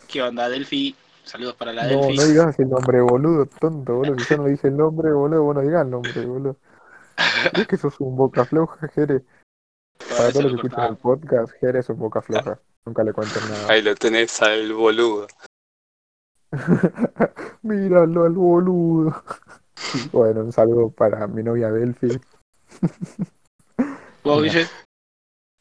[0.09, 0.97] ¿Qué onda, Delphi?
[1.25, 2.17] Saludos para la No, Delphi.
[2.17, 4.19] no digas el nombre, boludo, tonto, boludo.
[4.19, 6.57] Si yo no dije el nombre, boludo, vos no digas el nombre, boludo.
[7.57, 9.23] ¿Ves que sos un boca floja, Jere?
[10.09, 12.59] Para todos los lo que escuchan el podcast, Jere es un boca floja.
[12.85, 13.73] Nunca le cuenten nada.
[13.73, 15.27] Ahí lo tenés al boludo.
[17.63, 19.23] Míralo al boludo.
[20.13, 22.09] Bueno, un saludo para mi novia Delphi.
[24.25, 24.67] ¿Vos, Guille?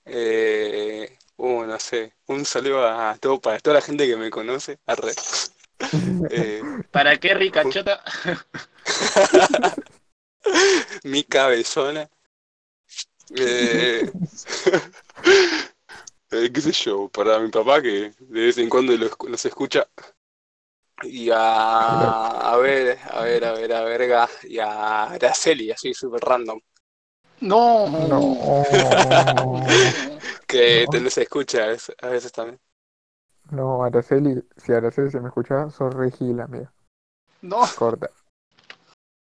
[0.05, 2.13] Eh, uh, no sé.
[2.27, 4.79] Un saludo a todo, para toda la gente que me conoce.
[4.85, 5.13] Arre.
[6.29, 6.61] Eh,
[6.91, 8.03] ¿Para qué rica chota?
[11.03, 12.07] mi cabezona.
[13.35, 14.11] Eh,
[16.31, 19.43] eh, qué sé yo, para mi papá que de vez en cuando lo escu- nos
[19.43, 19.87] escucha.
[21.03, 24.29] Y a, a ver, a ver, a ver, a verga.
[24.43, 26.59] Y a Araceli, así súper random.
[27.41, 27.87] No.
[28.07, 29.61] No.
[30.47, 30.91] Que No.
[30.91, 32.59] te nos escucha a veces, a veces también.
[33.51, 36.71] No, Araceli, si Araceli se me escucha, sos re gila, amiga.
[37.41, 37.61] No.
[37.77, 38.09] Corta.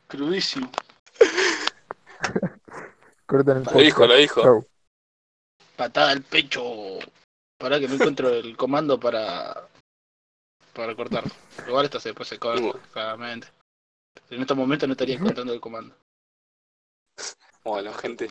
[0.08, 0.70] Crudísimo.
[3.26, 4.42] Corta en el Lo dijo, lo dijo.
[4.42, 4.66] Chau.
[5.76, 6.62] Patada al pecho.
[7.58, 9.68] Para que no encuentro el comando para.
[10.78, 11.24] Para cortar.
[11.68, 12.80] Igual esto se, después se corta, Bueno.
[12.94, 13.48] claramente.
[14.30, 15.96] En estos momentos no estaría encontrando el comando.
[17.64, 18.30] Bueno, gente,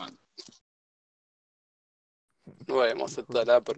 [2.68, 3.18] vemos.
[3.18, 3.60] Hasta la.